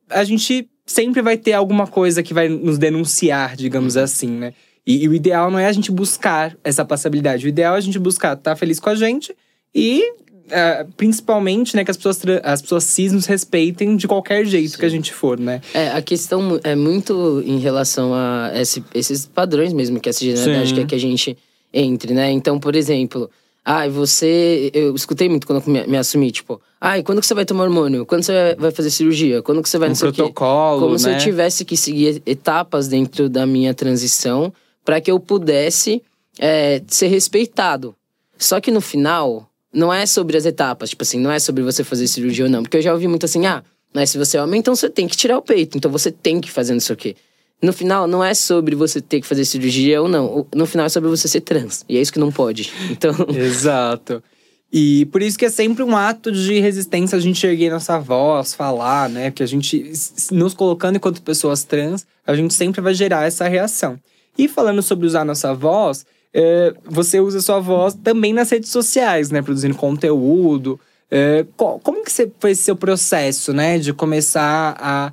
a 0.09 0.25
gente 0.25 0.67
sempre 0.87 1.21
vai 1.21 1.37
ter 1.37 1.53
alguma 1.53 1.87
coisa 1.87 2.23
que 2.23 2.33
vai 2.33 2.49
nos 2.49 2.79
denunciar, 2.79 3.57
digamos 3.57 3.95
assim, 3.95 4.31
né? 4.31 4.55
E, 4.87 5.05
e 5.05 5.09
o 5.09 5.13
ideal 5.13 5.51
não 5.51 5.59
é 5.59 5.67
a 5.67 5.73
gente 5.73 5.93
buscar 5.93 6.57
essa 6.65 6.83
passabilidade. 6.83 7.45
O 7.45 7.49
ideal 7.49 7.75
é 7.75 7.79
a 7.79 7.83
gente 7.83 7.99
buscar 7.99 8.39
estar 8.39 8.57
feliz 8.57 8.81
com 8.81 8.89
a 8.89 8.95
gente 8.95 9.37
e, 9.75 10.03
eh, 10.51 10.87
principalmente, 10.97 11.75
né, 11.77 11.85
que 11.85 11.91
as 11.91 11.97
pessoas, 11.97 12.21
as 12.43 12.63
pessoas 12.63 12.85
cis 12.85 13.13
nos 13.13 13.27
respeitem 13.27 13.97
de 13.97 14.07
qualquer 14.07 14.45
jeito 14.47 14.79
que 14.79 14.85
a 14.85 14.89
gente 14.89 15.13
for, 15.13 15.39
né? 15.39 15.61
É, 15.73 15.89
a 15.91 16.03
questão 16.03 16.61
é 16.65 16.75
muito 16.75 17.43
em 17.47 17.59
relação 17.59 18.13
a 18.15 18.51
esse- 18.55 18.85
esses 18.95 19.27
padrões 19.27 19.73
mesmo 19.73 20.01
que 20.01 20.09
essa 20.09 20.21
generalidade 20.25 20.69
Sim. 20.71 20.75
quer 20.77 20.87
que 20.87 20.95
a 20.95 20.99
gente 20.99 21.37
entre, 21.73 22.13
né? 22.15 22.31
Então, 22.31 22.59
por 22.61 22.77
exemplo, 22.77 23.29
ai, 23.65 23.89
você. 23.91 24.71
Eu 24.75 24.95
escutei 24.95 25.29
muito 25.29 25.47
quando 25.47 25.63
eu 25.67 25.73
me, 25.73 25.87
me 25.87 25.97
assumi, 25.97 26.31
tipo, 26.31 26.61
ai, 26.81 27.03
quando 27.03 27.21
que 27.21 27.27
você 27.27 27.35
vai 27.35 27.45
tomar 27.45 27.65
hormônio? 27.65 28.05
Quando 28.07 28.23
você 28.23 28.55
vai 28.59 28.71
fazer 28.71 28.91
cirurgia? 28.91 29.43
Quando 29.43 29.63
que 29.63 29.69
você 29.69 29.79
vai 29.79 29.89
Um 29.89 29.91
não 29.91 29.97
sei 29.97 30.13
protocolo, 30.13 30.81
Como 30.83 30.99
se 30.99 31.09
né? 31.09 31.15
eu 31.15 31.19
tivesse 31.19 31.65
que 31.65 31.77
seguir 31.77 32.23
etapas 32.27 32.87
dentro 32.87 33.29
da 33.29 33.45
minha 33.47 33.73
transição 33.75 34.53
para 34.85 35.01
que 35.01 35.11
eu 35.11 35.19
pudesse 35.19 36.03
é, 36.39 36.83
ser 36.87 37.07
respeitado. 37.09 37.95
Só 38.39 38.61
que 38.61 38.71
no 38.71 38.81
final, 38.81 39.49
não 39.75 39.93
é 39.93 40.07
sobre 40.07 40.37
as 40.37 40.47
etapas, 40.47 40.91
tipo 40.91 41.03
assim, 41.03 41.19
não 41.19 41.31
é 41.31 41.39
sobre 41.39 41.63
você 41.63 41.83
fazer 41.83 42.07
cirurgia 42.07 42.45
ou 42.45 42.51
não. 42.51 42.63
Porque 42.63 42.77
eu 42.77 42.83
já 42.83 42.93
ouvi 42.93 43.09
muito 43.09 43.27
assim, 43.27 43.45
ah, 43.47 43.63
mas 43.93 44.11
se 44.11 44.19
você 44.19 44.37
é 44.37 44.43
homem, 44.43 44.61
então 44.61 44.75
você 44.75 44.89
tem 44.89 45.07
que 45.07 45.17
tirar 45.17 45.39
o 45.39 45.43
peito, 45.43 45.77
então 45.77 45.91
você 45.91 46.11
tem 46.11 46.41
que 46.41 46.51
fazer 46.51 46.73
não 46.73 46.81
sei 46.81 46.95
o 46.95 46.97
quê. 46.97 47.17
No 47.63 47.73
final, 47.73 48.07
não 48.07 48.23
é 48.23 48.35
sobre 48.35 48.75
você 48.75 49.01
ter 49.01 49.21
que 49.21 49.27
fazer 49.27 49.45
cirurgia 49.45 50.03
ou 50.03 50.09
não. 50.09 50.47
No 50.55 50.67
final 50.67 50.87
é 50.87 50.89
sobre 50.89 51.09
você 51.09 51.27
ser 51.27 51.41
trans. 51.41 51.85
E 51.89 51.97
é 51.97 52.01
isso 52.01 52.13
que 52.13 52.19
não 52.19 52.31
pode. 52.31 52.71
Então. 52.91 53.15
Exato. 53.35 54.23
E 54.71 55.07
por 55.07 55.23
isso 55.23 55.39
que 55.39 55.45
é 55.45 55.51
sempre 55.51 55.83
um 55.85 55.97
ato 55.97 56.33
de 56.33 56.59
resistência 56.59 57.17
a 57.17 57.21
gente 57.21 57.47
erguer 57.47 57.71
nossa 57.71 57.99
voz, 57.99 58.55
falar, 58.55 59.09
né? 59.09 59.31
Porque 59.31 59.45
a 59.45 59.47
gente, 59.47 59.93
nos 60.33 60.53
colocando 60.53 60.97
enquanto 60.97 61.23
pessoas 61.23 61.63
trans, 61.63 62.05
a 62.27 62.35
gente 62.35 62.53
sempre 62.53 62.81
vai 62.81 62.93
gerar 62.93 63.25
essa 63.25 63.47
reação. 63.47 63.97
E 64.37 64.49
falando 64.49 64.83
sobre 64.83 65.07
usar 65.07 65.25
nossa 65.25 65.55
voz, 65.55 66.05
é, 66.35 66.75
você 66.85 67.21
usa 67.21 67.41
sua 67.41 67.61
voz 67.61 67.95
também 67.95 68.33
nas 68.33 68.51
redes 68.51 68.71
sociais, 68.71 69.31
né? 69.31 69.41
Produzindo 69.41 69.77
conteúdo. 69.77 70.81
É, 71.09 71.47
como 71.57 72.05
que 72.05 72.11
foi 72.41 72.51
esse 72.51 72.63
seu 72.63 72.75
processo, 72.75 73.53
né? 73.53 73.79
De 73.79 73.93
começar 73.93 74.77
a 74.81 75.13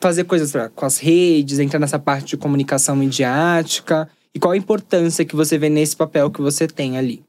fazer 0.00 0.24
coisas 0.24 0.50
pra, 0.50 0.70
com 0.70 0.86
as 0.86 0.96
redes, 0.96 1.58
entrar 1.58 1.78
nessa 1.78 1.98
parte 1.98 2.28
de 2.28 2.36
comunicação 2.38 2.96
midiática? 2.96 4.08
E 4.34 4.38
qual 4.38 4.52
a 4.52 4.56
importância 4.56 5.26
que 5.26 5.36
você 5.36 5.58
vê 5.58 5.68
nesse 5.68 5.94
papel 5.94 6.30
que 6.30 6.40
você 6.40 6.66
tem 6.66 6.96
ali? 6.96 7.22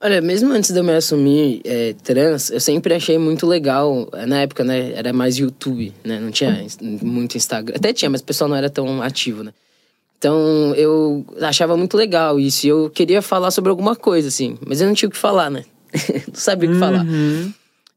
Olha, 0.00 0.20
mesmo 0.20 0.52
antes 0.52 0.70
de 0.70 0.78
eu 0.78 0.84
me 0.84 0.94
assumir 0.94 1.60
é, 1.64 1.94
trans, 2.04 2.50
eu 2.50 2.60
sempre 2.60 2.94
achei 2.94 3.18
muito 3.18 3.46
legal. 3.46 4.08
Na 4.28 4.42
época, 4.42 4.62
né, 4.62 4.92
era 4.94 5.12
mais 5.12 5.36
YouTube, 5.36 5.92
né? 6.04 6.20
Não 6.20 6.30
tinha 6.30 6.64
muito 7.02 7.36
Instagram. 7.36 7.74
Até 7.76 7.92
tinha, 7.92 8.08
mas 8.08 8.20
o 8.20 8.24
pessoal 8.24 8.48
não 8.48 8.56
era 8.56 8.70
tão 8.70 9.02
ativo, 9.02 9.42
né? 9.42 9.52
Então, 10.20 10.74
eu 10.76 11.24
achava 11.40 11.78
muito 11.78 11.96
legal 11.96 12.38
isso. 12.38 12.66
E 12.66 12.68
eu 12.68 12.90
queria 12.90 13.22
falar 13.22 13.50
sobre 13.50 13.70
alguma 13.70 13.96
coisa, 13.96 14.28
assim. 14.28 14.58
Mas 14.66 14.78
eu 14.78 14.86
não 14.86 14.92
tinha 14.92 15.08
o 15.08 15.10
que 15.10 15.16
falar, 15.16 15.48
né? 15.48 15.64
não 16.28 16.34
sabia 16.34 16.68
o 16.68 16.72
que 16.72 16.78
uhum. 16.78 16.86
falar. 16.86 17.06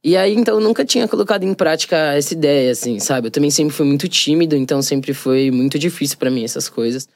E 0.02 0.16
aí, 0.16 0.34
então, 0.34 0.56
eu 0.56 0.62
nunca 0.62 0.86
tinha 0.86 1.06
colocado 1.06 1.44
em 1.44 1.54
prática 1.54 1.98
essa 2.14 2.34
ideia, 2.34 2.72
assim, 2.72 2.98
sabe? 2.98 3.28
Eu 3.28 3.32
também 3.32 3.52
sempre 3.52 3.76
fui 3.76 3.86
muito 3.86 4.08
tímido, 4.08 4.56
então 4.56 4.82
sempre 4.82 5.14
foi 5.14 5.52
muito 5.52 5.78
difícil 5.78 6.18
para 6.18 6.32
mim 6.32 6.46
essas 6.46 6.70
coisas. 6.70 7.10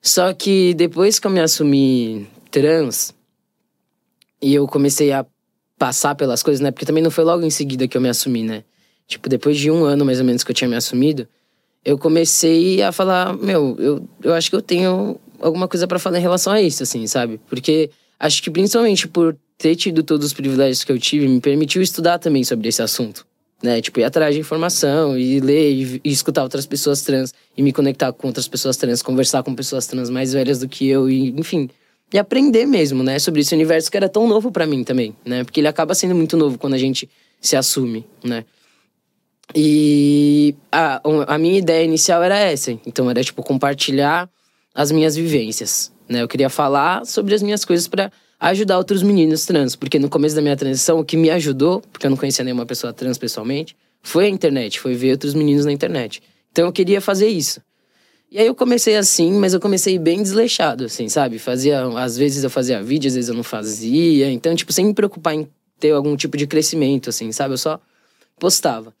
Só 0.00 0.32
que 0.32 0.72
depois 0.72 1.18
que 1.18 1.26
eu 1.26 1.30
me 1.30 1.40
assumi 1.40 2.26
trans 2.50 3.14
e 4.40 4.54
eu 4.54 4.66
comecei 4.66 5.12
a 5.12 5.26
passar 5.78 6.14
pelas 6.14 6.42
coisas, 6.42 6.62
né? 6.62 6.70
Porque 6.70 6.86
também 6.86 7.02
não 7.02 7.10
foi 7.10 7.24
logo 7.24 7.44
em 7.44 7.50
seguida 7.50 7.86
que 7.86 7.94
eu 7.94 8.00
me 8.00 8.08
assumi, 8.08 8.42
né? 8.42 8.64
Tipo, 9.06 9.28
depois 9.28 9.58
de 9.58 9.70
um 9.70 9.84
ano 9.84 10.02
mais 10.02 10.18
ou 10.18 10.24
menos 10.24 10.42
que 10.42 10.50
eu 10.50 10.54
tinha 10.54 10.68
me 10.68 10.76
assumido, 10.76 11.28
eu 11.84 11.98
comecei 11.98 12.82
a 12.82 12.92
falar: 12.92 13.36
Meu, 13.36 13.76
eu, 13.78 14.08
eu 14.22 14.34
acho 14.34 14.50
que 14.50 14.56
eu 14.56 14.62
tenho 14.62 15.18
alguma 15.40 15.66
coisa 15.66 15.86
para 15.86 15.98
falar 15.98 16.18
em 16.18 16.22
relação 16.22 16.52
a 16.52 16.60
isso, 16.60 16.82
assim, 16.82 17.06
sabe? 17.06 17.40
Porque 17.48 17.90
acho 18.18 18.42
que 18.42 18.50
principalmente 18.50 19.08
por 19.08 19.36
ter 19.56 19.76
tido 19.76 20.02
todos 20.02 20.26
os 20.26 20.32
privilégios 20.32 20.84
que 20.84 20.92
eu 20.92 20.98
tive, 20.98 21.28
me 21.28 21.40
permitiu 21.40 21.82
estudar 21.82 22.18
também 22.18 22.42
sobre 22.44 22.68
esse 22.68 22.82
assunto. 22.82 23.26
Né? 23.62 23.82
Tipo, 23.82 24.00
ir 24.00 24.04
atrás 24.04 24.34
de 24.34 24.40
informação, 24.40 25.18
e 25.18 25.38
ler, 25.38 25.70
e, 25.70 26.00
e 26.02 26.10
escutar 26.10 26.42
outras 26.42 26.64
pessoas 26.64 27.02
trans, 27.02 27.34
e 27.54 27.62
me 27.62 27.72
conectar 27.72 28.10
com 28.10 28.26
outras 28.26 28.48
pessoas 28.48 28.78
trans, 28.78 29.02
conversar 29.02 29.42
com 29.42 29.54
pessoas 29.54 29.86
trans 29.86 30.08
mais 30.08 30.32
velhas 30.32 30.60
do 30.60 30.68
que 30.68 30.88
eu, 30.88 31.10
e 31.10 31.28
enfim, 31.38 31.68
e 32.12 32.18
aprender 32.18 32.64
mesmo, 32.64 33.02
né, 33.02 33.18
sobre 33.18 33.42
esse 33.42 33.54
universo 33.54 33.90
que 33.90 33.98
era 33.98 34.08
tão 34.08 34.26
novo 34.26 34.50
para 34.50 34.66
mim 34.66 34.82
também, 34.82 35.14
né? 35.24 35.44
Porque 35.44 35.60
ele 35.60 35.68
acaba 35.68 35.94
sendo 35.94 36.14
muito 36.14 36.38
novo 36.38 36.58
quando 36.58 36.74
a 36.74 36.78
gente 36.78 37.08
se 37.38 37.54
assume, 37.54 38.06
né? 38.24 38.44
E 39.54 40.54
a, 40.70 41.00
a 41.26 41.38
minha 41.38 41.58
ideia 41.58 41.84
inicial 41.84 42.22
era 42.22 42.38
essa, 42.38 42.70
então 42.86 43.10
era 43.10 43.22
tipo 43.22 43.42
compartilhar 43.42 44.28
as 44.74 44.92
minhas 44.92 45.16
vivências, 45.16 45.92
né? 46.08 46.22
Eu 46.22 46.28
queria 46.28 46.48
falar 46.48 47.04
sobre 47.04 47.34
as 47.34 47.42
minhas 47.42 47.64
coisas 47.64 47.88
para 47.88 48.12
ajudar 48.38 48.78
outros 48.78 49.02
meninos 49.02 49.44
trans, 49.44 49.74
porque 49.74 49.98
no 49.98 50.08
começo 50.08 50.34
da 50.34 50.40
minha 50.40 50.56
transição 50.56 51.00
o 51.00 51.04
que 51.04 51.16
me 51.16 51.30
ajudou, 51.30 51.82
porque 51.92 52.06
eu 52.06 52.10
não 52.10 52.16
conhecia 52.16 52.44
nenhuma 52.44 52.64
pessoa 52.64 52.92
trans 52.92 53.18
pessoalmente, 53.18 53.76
foi 54.02 54.26
a 54.26 54.28
internet, 54.28 54.80
foi 54.80 54.94
ver 54.94 55.12
outros 55.12 55.34
meninos 55.34 55.64
na 55.64 55.72
internet. 55.72 56.22
Então 56.52 56.66
eu 56.66 56.72
queria 56.72 57.00
fazer 57.00 57.28
isso. 57.28 57.60
E 58.30 58.38
aí 58.38 58.46
eu 58.46 58.54
comecei 58.54 58.96
assim, 58.96 59.32
mas 59.32 59.52
eu 59.52 59.60
comecei 59.60 59.98
bem 59.98 60.22
desleixado, 60.22 60.84
assim, 60.84 61.08
sabe? 61.08 61.38
Fazia, 61.38 61.84
às 61.98 62.16
vezes 62.16 62.44
eu 62.44 62.50
fazia 62.50 62.80
vídeo, 62.80 63.08
às 63.08 63.16
vezes 63.16 63.28
eu 63.28 63.34
não 63.34 63.42
fazia. 63.42 64.30
Então, 64.30 64.54
tipo, 64.54 64.72
sem 64.72 64.86
me 64.86 64.94
preocupar 64.94 65.34
em 65.34 65.48
ter 65.80 65.90
algum 65.90 66.14
tipo 66.14 66.36
de 66.36 66.46
crescimento, 66.46 67.10
assim, 67.10 67.32
sabe? 67.32 67.54
Eu 67.54 67.58
só 67.58 67.80
postava. 68.38 68.94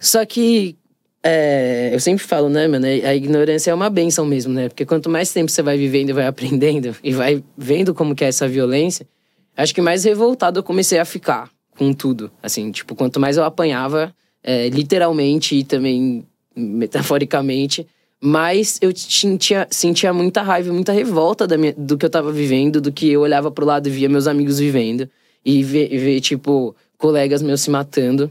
Só 0.00 0.24
que 0.24 0.76
é, 1.22 1.90
eu 1.92 2.00
sempre 2.00 2.24
falo, 2.24 2.48
né, 2.48 2.66
mano? 2.66 2.86
A 2.86 3.14
ignorância 3.14 3.70
é 3.70 3.74
uma 3.74 3.90
benção 3.90 4.24
mesmo, 4.24 4.52
né? 4.52 4.68
Porque 4.70 4.86
quanto 4.86 5.10
mais 5.10 5.30
tempo 5.30 5.50
você 5.50 5.62
vai 5.62 5.76
vivendo 5.76 6.08
e 6.08 6.12
vai 6.14 6.26
aprendendo 6.26 6.96
e 7.04 7.12
vai 7.12 7.44
vendo 7.56 7.94
como 7.94 8.14
que 8.14 8.24
é 8.24 8.28
essa 8.28 8.48
violência, 8.48 9.06
acho 9.54 9.74
que 9.74 9.82
mais 9.82 10.04
revoltado 10.04 10.58
eu 10.58 10.62
comecei 10.62 10.98
a 10.98 11.04
ficar 11.04 11.50
com 11.76 11.92
tudo. 11.92 12.30
Assim, 12.42 12.70
tipo, 12.72 12.94
quanto 12.94 13.20
mais 13.20 13.36
eu 13.36 13.44
apanhava, 13.44 14.14
é, 14.42 14.70
literalmente 14.70 15.56
e 15.56 15.64
também 15.64 16.26
metaforicamente, 16.56 17.86
mas 18.22 18.78
eu 18.82 18.94
sentia, 18.94 19.66
sentia 19.70 20.12
muita 20.12 20.42
raiva, 20.42 20.72
muita 20.72 20.92
revolta 20.92 21.46
da 21.46 21.56
minha, 21.56 21.74
do 21.74 21.96
que 21.96 22.04
eu 22.04 22.10
tava 22.10 22.32
vivendo, 22.32 22.80
do 22.80 22.90
que 22.90 23.10
eu 23.10 23.20
olhava 23.20 23.50
pro 23.50 23.64
lado 23.64 23.88
e 23.88 23.90
via 23.90 24.08
meus 24.08 24.26
amigos 24.26 24.58
vivendo. 24.58 25.08
E 25.42 25.62
ver, 25.62 26.20
tipo, 26.20 26.76
colegas 26.98 27.40
meus 27.40 27.62
se 27.62 27.70
matando. 27.70 28.30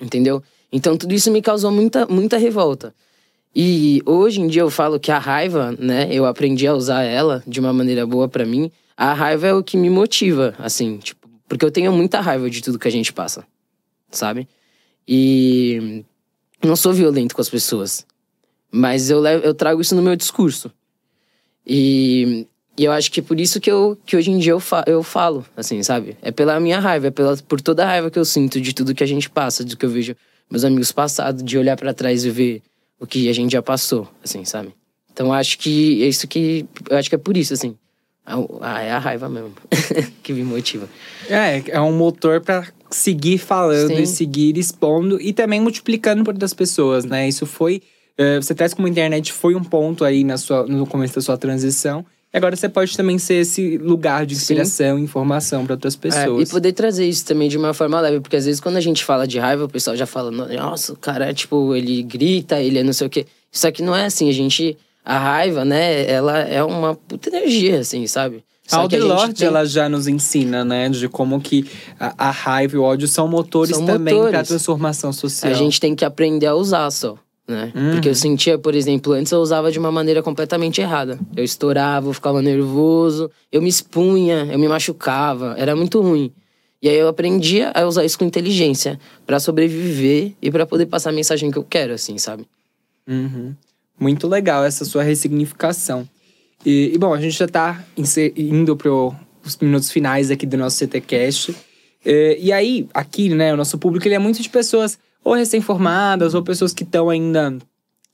Entendeu? 0.00 0.42
Então 0.72 0.96
tudo 0.96 1.14
isso 1.14 1.30
me 1.30 1.40
causou 1.40 1.70
muita, 1.70 2.06
muita 2.06 2.36
revolta. 2.36 2.94
E 3.54 4.02
hoje 4.04 4.40
em 4.40 4.46
dia 4.46 4.62
eu 4.62 4.70
falo 4.70 5.00
que 5.00 5.10
a 5.10 5.18
raiva, 5.18 5.74
né, 5.78 6.08
eu 6.10 6.26
aprendi 6.26 6.66
a 6.66 6.74
usar 6.74 7.02
ela 7.02 7.42
de 7.46 7.58
uma 7.58 7.72
maneira 7.72 8.06
boa 8.06 8.28
para 8.28 8.44
mim. 8.44 8.70
A 8.96 9.14
raiva 9.14 9.46
é 9.46 9.54
o 9.54 9.64
que 9.64 9.76
me 9.76 9.88
motiva, 9.88 10.54
assim, 10.58 10.98
tipo, 10.98 11.26
porque 11.48 11.64
eu 11.64 11.70
tenho 11.70 11.92
muita 11.92 12.20
raiva 12.20 12.50
de 12.50 12.62
tudo 12.62 12.78
que 12.78 12.88
a 12.88 12.92
gente 12.92 13.12
passa, 13.12 13.46
sabe? 14.10 14.48
E 15.08 16.04
não 16.62 16.76
sou 16.76 16.92
violento 16.92 17.34
com 17.34 17.40
as 17.40 17.48
pessoas. 17.48 18.06
Mas 18.70 19.08
eu, 19.08 19.20
levo, 19.20 19.44
eu 19.44 19.54
trago 19.54 19.80
isso 19.80 19.94
no 19.94 20.02
meu 20.02 20.16
discurso. 20.16 20.70
E, 21.66 22.46
e 22.76 22.84
eu 22.84 22.92
acho 22.92 23.10
que 23.10 23.20
é 23.20 23.22
por 23.22 23.40
isso 23.40 23.60
que, 23.60 23.70
eu, 23.70 23.98
que 24.04 24.16
hoje 24.16 24.30
em 24.30 24.38
dia 24.38 24.52
eu, 24.52 24.60
fa, 24.60 24.84
eu 24.86 25.02
falo, 25.02 25.46
assim, 25.56 25.82
sabe? 25.82 26.16
É 26.20 26.30
pela 26.30 26.60
minha 26.60 26.78
raiva, 26.78 27.06
é 27.06 27.10
pela, 27.10 27.36
por 27.36 27.60
toda 27.60 27.84
a 27.84 27.86
raiva 27.86 28.10
que 28.10 28.18
eu 28.18 28.24
sinto 28.24 28.60
de 28.60 28.74
tudo 28.74 28.94
que 28.94 29.02
a 29.02 29.06
gente 29.06 29.30
passa, 29.30 29.64
do 29.64 29.76
que 29.76 29.86
eu 29.86 29.90
vejo 29.90 30.14
meus 30.50 30.64
amigos 30.64 30.92
passados, 30.92 31.42
de 31.42 31.58
olhar 31.58 31.76
para 31.76 31.94
trás 31.94 32.24
e 32.24 32.30
ver 32.30 32.62
o 32.98 33.06
que 33.06 33.28
a 33.28 33.32
gente 33.32 33.52
já 33.52 33.62
passou, 33.62 34.08
assim, 34.22 34.44
sabe? 34.44 34.74
Então 35.12 35.32
acho 35.32 35.58
que 35.58 36.02
é 36.02 36.08
isso 36.08 36.26
que. 36.28 36.66
Eu 36.88 36.96
acho 36.96 37.08
que 37.08 37.14
é 37.14 37.18
por 37.18 37.36
isso, 37.36 37.54
assim. 37.54 37.76
Ah, 38.60 38.82
é 38.82 38.90
a 38.90 38.98
raiva 38.98 39.28
mesmo 39.28 39.52
que 40.22 40.32
me 40.32 40.42
motiva. 40.42 40.88
É, 41.28 41.62
é 41.68 41.80
um 41.80 41.96
motor 41.96 42.40
para 42.40 42.66
seguir 42.90 43.38
falando 43.38 43.94
Sim. 43.94 44.02
e 44.02 44.06
seguir 44.06 44.58
expondo 44.58 45.20
e 45.20 45.32
também 45.32 45.60
multiplicando 45.60 46.24
por 46.24 46.36
das 46.36 46.52
pessoas, 46.52 47.04
né? 47.04 47.28
Isso 47.28 47.46
foi 47.46 47.82
Uh, 48.18 48.40
você 48.40 48.54
traz 48.54 48.72
como 48.72 48.86
a 48.86 48.90
internet 48.90 49.30
foi 49.30 49.54
um 49.54 49.62
ponto 49.62 50.02
aí 50.02 50.24
na 50.24 50.38
sua, 50.38 50.66
no 50.66 50.86
começo 50.86 51.14
da 51.14 51.20
sua 51.20 51.36
transição. 51.36 52.04
E 52.32 52.36
agora 52.36 52.54
você 52.54 52.68
pode 52.68 52.96
também 52.96 53.18
ser 53.18 53.34
esse 53.34 53.78
lugar 53.78 54.26
de 54.26 54.34
inspiração 54.34 54.98
e 54.98 55.02
informação 55.02 55.64
para 55.64 55.74
outras 55.74 55.96
pessoas. 55.96 56.40
É, 56.40 56.42
e 56.42 56.46
poder 56.46 56.72
trazer 56.72 57.08
isso 57.08 57.24
também 57.24 57.48
de 57.48 57.56
uma 57.56 57.72
forma 57.72 58.00
leve, 58.00 58.20
porque 58.20 58.36
às 58.36 58.44
vezes 58.44 58.60
quando 58.60 58.76
a 58.76 58.80
gente 58.80 59.04
fala 59.04 59.26
de 59.26 59.38
raiva, 59.38 59.64
o 59.64 59.68
pessoal 59.68 59.96
já 59.96 60.06
fala, 60.06 60.30
nossa, 60.30 60.92
o 60.92 60.96
cara, 60.96 61.32
tipo, 61.32 61.74
ele 61.74 62.02
grita, 62.02 62.60
ele 62.60 62.78
é 62.78 62.82
não 62.82 62.92
sei 62.92 63.06
o 63.06 63.10
quê. 63.10 63.26
Só 63.50 63.70
que 63.70 63.82
não 63.82 63.96
é 63.96 64.06
assim, 64.06 64.28
a 64.28 64.32
gente. 64.32 64.76
A 65.04 65.20
raiva, 65.20 65.64
né, 65.64 66.04
ela 66.10 66.40
é 66.40 66.64
uma 66.64 66.96
puta 66.96 67.28
energia, 67.28 67.78
assim, 67.78 68.08
sabe? 68.08 68.42
Só 68.66 68.78
a 68.78 68.80
Audre 68.80 68.98
Lorde, 68.98 69.34
tem... 69.34 69.46
ela 69.46 69.64
já 69.64 69.88
nos 69.88 70.08
ensina, 70.08 70.64
né, 70.64 70.88
de 70.88 71.08
como 71.08 71.40
que 71.40 71.64
a, 71.98 72.26
a 72.26 72.30
raiva 72.32 72.74
e 72.74 72.78
o 72.78 72.82
ódio 72.82 73.06
são 73.06 73.28
motores 73.28 73.76
são 73.76 73.86
também 73.86 74.20
para 74.20 74.40
a 74.40 74.42
transformação 74.42 75.12
social. 75.12 75.52
A 75.52 75.54
gente 75.54 75.80
tem 75.80 75.94
que 75.94 76.04
aprender 76.04 76.46
a 76.46 76.56
usar 76.56 76.90
só 76.90 77.16
né? 77.46 77.72
Uhum. 77.74 77.92
Porque 77.92 78.08
eu 78.08 78.14
sentia, 78.14 78.58
por 78.58 78.74
exemplo, 78.74 79.12
antes 79.12 79.30
eu 79.30 79.38
usava 79.38 79.70
de 79.70 79.78
uma 79.78 79.92
maneira 79.92 80.22
completamente 80.22 80.80
errada. 80.80 81.18
Eu 81.36 81.44
estourava, 81.44 82.08
eu 82.08 82.12
ficava 82.12 82.42
nervoso, 82.42 83.30
eu 83.52 83.62
me 83.62 83.68
expunha, 83.68 84.48
eu 84.50 84.58
me 84.58 84.66
machucava, 84.66 85.54
era 85.56 85.76
muito 85.76 86.00
ruim. 86.00 86.32
E 86.82 86.88
aí 86.88 86.96
eu 86.96 87.08
aprendi 87.08 87.62
a 87.62 87.86
usar 87.86 88.04
isso 88.04 88.18
com 88.18 88.24
inteligência 88.24 88.98
para 89.24 89.40
sobreviver 89.40 90.32
e 90.42 90.50
para 90.50 90.66
poder 90.66 90.86
passar 90.86 91.10
a 91.10 91.12
mensagem 91.12 91.50
que 91.50 91.58
eu 91.58 91.64
quero, 91.64 91.94
assim, 91.94 92.18
sabe? 92.18 92.46
Uhum. 93.08 93.54
Muito 93.98 94.26
legal 94.28 94.64
essa 94.64 94.84
sua 94.84 95.02
ressignificação. 95.02 96.06
E, 96.64 96.92
e 96.94 96.98
bom, 96.98 97.14
a 97.14 97.20
gente 97.20 97.38
já 97.38 97.46
tá 97.46 97.84
indo 98.36 98.76
para 98.76 98.90
os 98.90 99.56
minutos 99.60 99.90
finais 99.90 100.30
aqui 100.30 100.44
do 100.44 100.56
nosso 100.56 100.76
CTcast. 100.76 101.56
E, 102.04 102.38
e 102.40 102.52
aí, 102.52 102.86
aqui, 102.92 103.28
né, 103.30 103.54
o 103.54 103.56
nosso 103.56 103.78
público 103.78 104.06
ele 104.06 104.14
é 104.14 104.18
muito 104.18 104.42
de 104.42 104.48
pessoas 104.48 104.98
ou 105.26 105.34
recém-formadas, 105.34 106.34
ou 106.34 106.42
pessoas 106.42 106.72
que 106.72 106.84
estão 106.84 107.10
ainda 107.10 107.58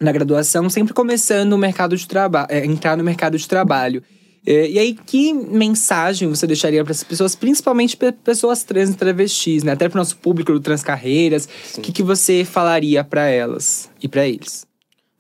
na 0.01 0.11
graduação, 0.11 0.71
sempre 0.71 0.95
começando 0.95 1.53
o 1.53 1.59
mercado 1.59 1.95
de 1.95 2.09
trabalho, 2.09 2.47
é, 2.49 2.65
entrar 2.65 2.97
no 2.97 3.05
mercado 3.05 3.37
de 3.37 3.47
trabalho. 3.47 4.03
É, 4.47 4.71
e 4.71 4.79
aí, 4.79 4.95
que 4.95 5.35
mensagem 5.35 6.27
você 6.27 6.47
deixaria 6.47 6.83
para 6.83 6.91
essas 6.91 7.05
pessoas, 7.05 7.37
principalmente 7.37 7.99
para 7.99 8.13
pessoas 8.13 8.65
trans 8.65 8.89
e 8.89 8.95
travestis, 8.95 9.63
né? 9.63 9.73
Até 9.73 9.91
para 9.91 9.99
o 9.99 10.01
nosso 10.01 10.17
público 10.17 10.55
do 10.55 10.59
Transcarreiras. 10.59 11.47
O 11.77 11.83
que, 11.83 11.93
que 11.93 12.03
você 12.03 12.47
falaria 12.47 13.05
para 13.05 13.29
elas 13.29 13.91
e 14.03 14.09
para 14.09 14.27
eles? 14.27 14.67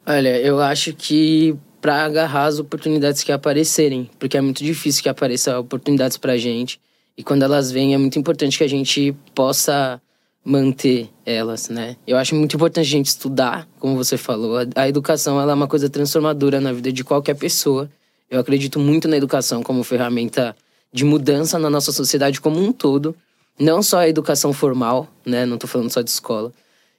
Olha, 0.06 0.40
eu 0.40 0.60
acho 0.60 0.94
que 0.94 1.54
para 1.78 2.06
agarrar 2.06 2.46
as 2.46 2.58
oportunidades 2.58 3.22
que 3.22 3.30
aparecerem, 3.30 4.10
porque 4.18 4.38
é 4.38 4.40
muito 4.40 4.64
difícil 4.64 5.02
que 5.02 5.10
apareçam 5.10 5.60
oportunidades 5.60 6.16
para 6.16 6.38
gente. 6.38 6.80
E 7.18 7.22
quando 7.22 7.42
elas 7.42 7.70
vêm, 7.70 7.92
é 7.92 7.98
muito 7.98 8.18
importante 8.18 8.56
que 8.56 8.64
a 8.64 8.68
gente 8.68 9.14
possa 9.34 10.00
manter 10.44 11.08
elas, 11.24 11.68
né? 11.68 11.96
Eu 12.06 12.16
acho 12.16 12.34
muito 12.34 12.56
importante 12.56 12.86
a 12.86 12.90
gente 12.90 13.06
estudar, 13.06 13.68
como 13.78 13.96
você 13.96 14.16
falou. 14.16 14.56
A, 14.74 14.88
educação 14.88 15.40
ela 15.40 15.52
é 15.52 15.54
uma 15.54 15.68
coisa 15.68 15.88
transformadora 15.88 16.60
na 16.60 16.72
vida 16.72 16.92
de 16.92 17.04
qualquer 17.04 17.34
pessoa. 17.34 17.88
Eu 18.30 18.40
acredito 18.40 18.78
muito 18.78 19.06
na 19.06 19.16
educação 19.16 19.62
como 19.62 19.84
ferramenta 19.84 20.56
de 20.92 21.04
mudança 21.04 21.58
na 21.58 21.70
nossa 21.70 21.92
sociedade 21.92 22.40
como 22.40 22.58
um 22.60 22.72
todo, 22.72 23.14
não 23.58 23.82
só 23.82 23.98
a 23.98 24.08
educação 24.08 24.52
formal, 24.52 25.08
né? 25.24 25.46
Não 25.46 25.56
tô 25.56 25.66
falando 25.66 25.90
só 25.90 26.02
de 26.02 26.10
escola. 26.10 26.52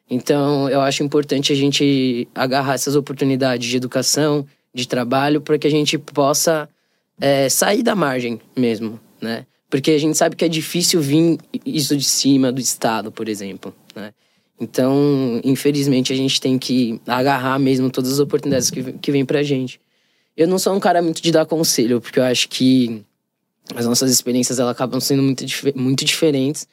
Então, 0.10 0.70
eu 0.70 0.82
acho 0.82 1.04
importante 1.04 1.52
a 1.52 1.56
gente 1.56 2.28
agarrar 2.34 2.74
essas 2.74 2.96
oportunidades 2.96 3.68
de 3.68 3.78
educação, 3.78 4.46
de 4.74 4.88
trabalho, 4.88 5.42
para 5.42 5.58
que 5.58 5.68
a 5.68 5.72
gente 5.72 5.98
possa 5.98 6.70
é, 7.20 7.50
sair 7.50 7.84
da 7.84 7.96
margem 7.96 8.40
mesmo, 8.56 9.00
né? 9.22 9.46
Porque 9.74 9.90
a 9.90 9.98
gente 9.98 10.16
sabe 10.16 10.36
que 10.36 10.46
é 10.46 10.48
difícil 10.48 11.02
vir 11.02 11.40
isso 11.66 11.98
de 11.98 12.04
cima 12.04 12.52
do 12.52 12.62
Estado, 12.62 13.12
por 13.12 13.28
exemplo, 13.28 13.74
né? 13.96 14.14
Então, 14.62 15.42
infelizmente, 15.44 16.14
a 16.14 16.16
gente 16.16 16.40
tem 16.40 16.60
que 16.60 17.02
agarrar 17.08 17.58
mesmo 17.58 17.90
todas 17.90 18.14
as 18.14 18.20
oportunidades 18.20 18.70
que, 18.70 18.94
que 18.94 19.12
vêm 19.12 19.26
pra 19.26 19.42
gente. 19.42 19.82
Eu 20.38 20.48
não 20.48 20.60
sou 20.60 20.76
um 20.76 20.80
cara 20.80 21.02
muito 21.02 21.24
de 21.24 21.32
dar 21.32 21.48
conselho, 21.48 22.00
porque 22.00 22.20
eu 22.20 22.24
acho 22.24 22.50
que 22.50 23.04
as 23.76 23.88
nossas 23.88 24.12
experiências 24.12 24.60
elas 24.60 24.74
acabam 24.74 25.00
sendo 25.02 25.24
muito, 25.24 25.44
muito 25.74 26.06
diferentes. 26.06 26.68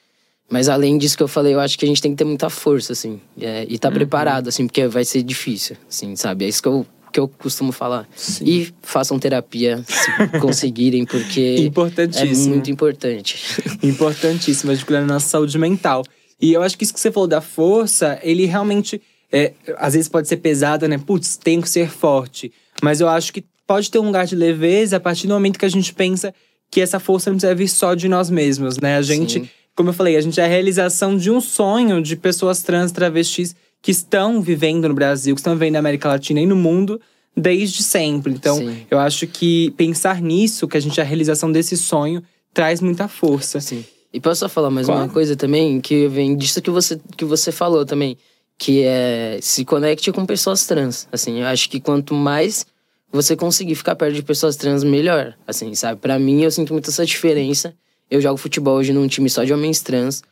Mas 0.51 0.69
além 0.69 0.99
disso 0.99 1.17
que 1.17 1.23
eu 1.23 1.29
falei, 1.29 1.55
eu 1.55 1.61
acho 1.61 1.79
que 1.79 1.87
a 1.87 1.89
gente 1.89 2.03
tem 2.03 2.11
que 2.11 2.19
ter 2.19 2.25
muita 2.25 2.51
força, 2.51 2.93
assim. 2.93 3.19
É, 3.41 3.65
e 3.67 3.79
tá 3.79 3.89
uhum. 3.89 3.95
preparado, 3.95 4.49
assim, 4.49 4.67
porque 4.67 4.87
vai 4.89 5.07
ser 5.07 5.23
difícil, 5.23 5.75
assim, 5.89 6.15
sabe? 6.17 6.45
É 6.45 6.49
isso 6.49 6.61
que 6.61 6.69
eu, 6.69 6.87
que 7.13 7.19
eu 7.19 7.29
costumo 7.29 7.73
falar. 7.73 8.09
Sim. 8.15 8.45
E 8.45 8.75
façam 8.83 9.19
terapia, 9.19 9.85
se 9.87 10.29
conseguirem, 10.41 11.05
porque 11.05 11.57
Importantíssimo. 11.57 12.47
é 12.47 12.55
muito 12.55 12.71
importante. 12.71 13.37
Importantíssimo, 13.83 14.71
articulando 14.71 15.05
a 15.05 15.15
nossa 15.15 15.29
saúde 15.29 15.59
mental. 15.59 16.05
E 16.41 16.53
eu 16.53 16.63
acho 16.63 16.77
que 16.77 16.85
isso 16.85 16.95
que 16.95 17.01
você 17.01 17.11
falou 17.11 17.27
da 17.27 17.41
força, 17.41 18.19
ele 18.23 18.47
realmente, 18.47 19.01
é, 19.31 19.53
às 19.77 19.95
vezes 19.95 20.09
pode 20.09 20.29
ser 20.29 20.39
pesado, 20.39 20.89
né? 20.89 20.99
Putz, 20.99 21.37
tem 21.37 21.61
que 21.61 21.69
ser 21.69 21.89
forte. 21.89 22.53
Mas 22.83 23.01
eu 23.01 23.09
acho 23.09 23.33
que 23.33 23.45
pode 23.67 23.91
ter 23.91 23.99
um 23.99 24.07
lugar 24.07 24.27
de 24.27 24.35
leveza 24.35 24.97
a 24.97 25.01
partir 25.01 25.27
do 25.27 25.35
momento 25.35 25.59
que 25.59 25.67
a 25.67 25.71
gente 25.71 25.93
pensa 25.93 26.35
que 26.71 26.81
essa 26.81 26.99
força 27.01 27.31
não 27.31 27.37
deve 27.37 27.65
vir 27.65 27.69
só 27.69 27.95
de 27.95 28.09
nós 28.09 28.31
mesmos, 28.31 28.79
né? 28.79 28.97
A 28.97 29.03
gente... 29.03 29.41
Sim 29.41 29.49
como 29.81 29.89
eu 29.89 29.95
falei, 29.95 30.17
a 30.17 30.21
gente 30.21 30.39
é 30.39 30.45
a 30.45 30.49
realização 30.49 31.17
de 31.17 31.31
um 31.31 31.41
sonho 31.41 32.03
de 32.03 32.15
pessoas 32.15 32.63
trans 32.63 32.93
travestis 32.93 33.57
que 33.83 33.91
estão 33.91 34.41
vivendo 34.43 34.89
no 34.89 34.95
Brasil, 34.95 35.35
que 35.35 35.41
estão 35.41 35.55
vivendo 35.55 35.75
na 35.75 35.79
América 35.79 36.09
Latina 36.09 36.41
e 36.41 36.47
no 36.47 36.57
mundo 36.57 37.01
desde 37.37 37.83
sempre. 37.83 38.33
Então, 38.33 38.57
Sim. 38.57 38.87
eu 38.91 38.99
acho 38.99 39.27
que 39.27 39.71
pensar 39.73 40.21
nisso, 40.21 40.69
que 40.69 40.77
a 40.77 40.81
gente 40.81 40.99
é 41.01 41.03
a 41.03 41.07
realização 41.07 41.51
desse 41.51 41.77
sonho, 41.77 42.23
traz 42.53 42.81
muita 42.81 43.09
força. 43.09 43.61
Sim. 43.61 43.85
E 44.13 44.21
posso 44.21 44.41
só 44.41 44.49
falar 44.49 44.71
mais 44.71 44.87
claro. 44.87 45.03
uma 45.03 45.09
coisa 45.09 45.37
também, 45.37 45.81
que 45.81 46.09
vem 46.09 46.37
disso 46.37 46.61
que 46.61 46.71
você, 46.71 47.01
que 47.17 47.25
você 47.25 47.53
falou 47.53 47.87
também, 47.87 48.17
que 48.59 48.83
é 48.83 49.39
se 49.41 49.65
conecte 49.65 50.11
com 50.13 50.27
pessoas 50.27 50.67
trans. 50.67 51.09
Assim, 51.13 51.41
eu 51.41 51.47
acho 51.47 51.71
que 51.71 51.81
quanto 51.81 52.13
mais 52.13 52.67
você 53.13 53.37
conseguir 53.37 53.77
ficar 53.77 53.95
perto 53.95 54.15
de 54.15 54.23
pessoas 54.23 54.57
trans, 54.57 54.83
melhor. 54.83 55.35
Assim, 55.47 55.75
sabe? 55.75 56.01
Para 56.01 56.19
mim, 56.19 56.43
eu 56.43 56.51
sinto 56.51 56.73
muito 56.73 56.91
essa 56.91 57.07
diferença 57.07 57.73
eu 58.11 58.21
jogo 58.21 58.37
futebol 58.37 58.77
hoje 58.77 58.93
num 58.93 59.07
time 59.07 59.31
só 59.31 59.45
de 59.45 59.53
homens 59.55 59.81
trans. 59.81 60.23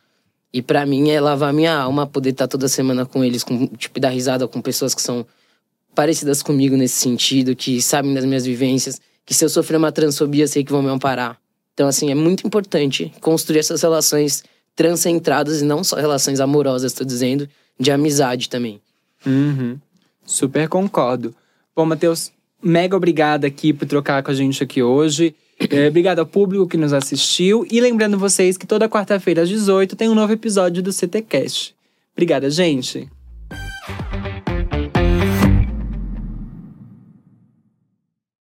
E 0.51 0.61
para 0.61 0.85
mim 0.85 1.09
é 1.09 1.21
lavar 1.21 1.53
minha 1.53 1.75
alma 1.75 2.07
poder 2.07 2.31
estar 2.31 2.47
tá 2.47 2.51
toda 2.51 2.67
semana 2.67 3.05
com 3.05 3.23
eles, 3.23 3.43
com, 3.43 3.67
tipo, 3.67 3.99
dar 3.99 4.09
risada 4.09 4.47
com 4.47 4.61
pessoas 4.61 4.95
que 4.95 5.01
são 5.01 5.25
parecidas 5.93 6.41
comigo 6.41 6.75
nesse 6.75 6.95
sentido, 6.95 7.55
que 7.55 7.81
sabem 7.81 8.13
das 8.13 8.25
minhas 8.25 8.45
vivências, 8.45 8.99
que 9.25 9.33
se 9.33 9.45
eu 9.45 9.49
sofrer 9.49 9.77
uma 9.77 9.91
transfobia, 9.91 10.47
sei 10.47 10.63
que 10.63 10.71
vão 10.71 10.81
me 10.81 10.89
amparar. 10.89 11.37
Então, 11.73 11.87
assim, 11.87 12.09
é 12.09 12.15
muito 12.15 12.45
importante 12.45 13.13
construir 13.21 13.59
essas 13.59 13.81
relações 13.81 14.43
transcentradas 14.75 15.61
e 15.61 15.65
não 15.65 15.83
só 15.83 15.97
relações 15.97 16.39
amorosas, 16.39 16.93
tô 16.93 17.03
dizendo, 17.03 17.47
de 17.79 17.91
amizade 17.91 18.49
também. 18.49 18.81
Uhum. 19.25 19.77
Super 20.25 20.67
concordo. 20.67 21.35
Bom, 21.75 21.85
Matheus, 21.85 22.31
mega 22.61 22.95
obrigada 22.95 23.47
aqui 23.47 23.73
por 23.73 23.87
trocar 23.87 24.23
com 24.23 24.31
a 24.31 24.33
gente 24.33 24.63
aqui 24.63 24.81
hoje. 24.81 25.35
É, 25.69 25.87
obrigado 25.87 26.19
ao 26.19 26.25
público 26.25 26.67
que 26.67 26.77
nos 26.77 26.93
assistiu. 26.93 27.67
E 27.69 27.81
lembrando 27.81 28.17
vocês 28.17 28.57
que 28.57 28.65
toda 28.65 28.87
quarta-feira 28.87 29.41
às 29.41 29.49
18 29.49 29.95
tem 29.95 30.07
um 30.07 30.15
novo 30.15 30.31
episódio 30.31 30.81
do 30.81 30.93
CTCast. 30.93 31.75
Obrigada, 32.13 32.49
gente. 32.49 33.09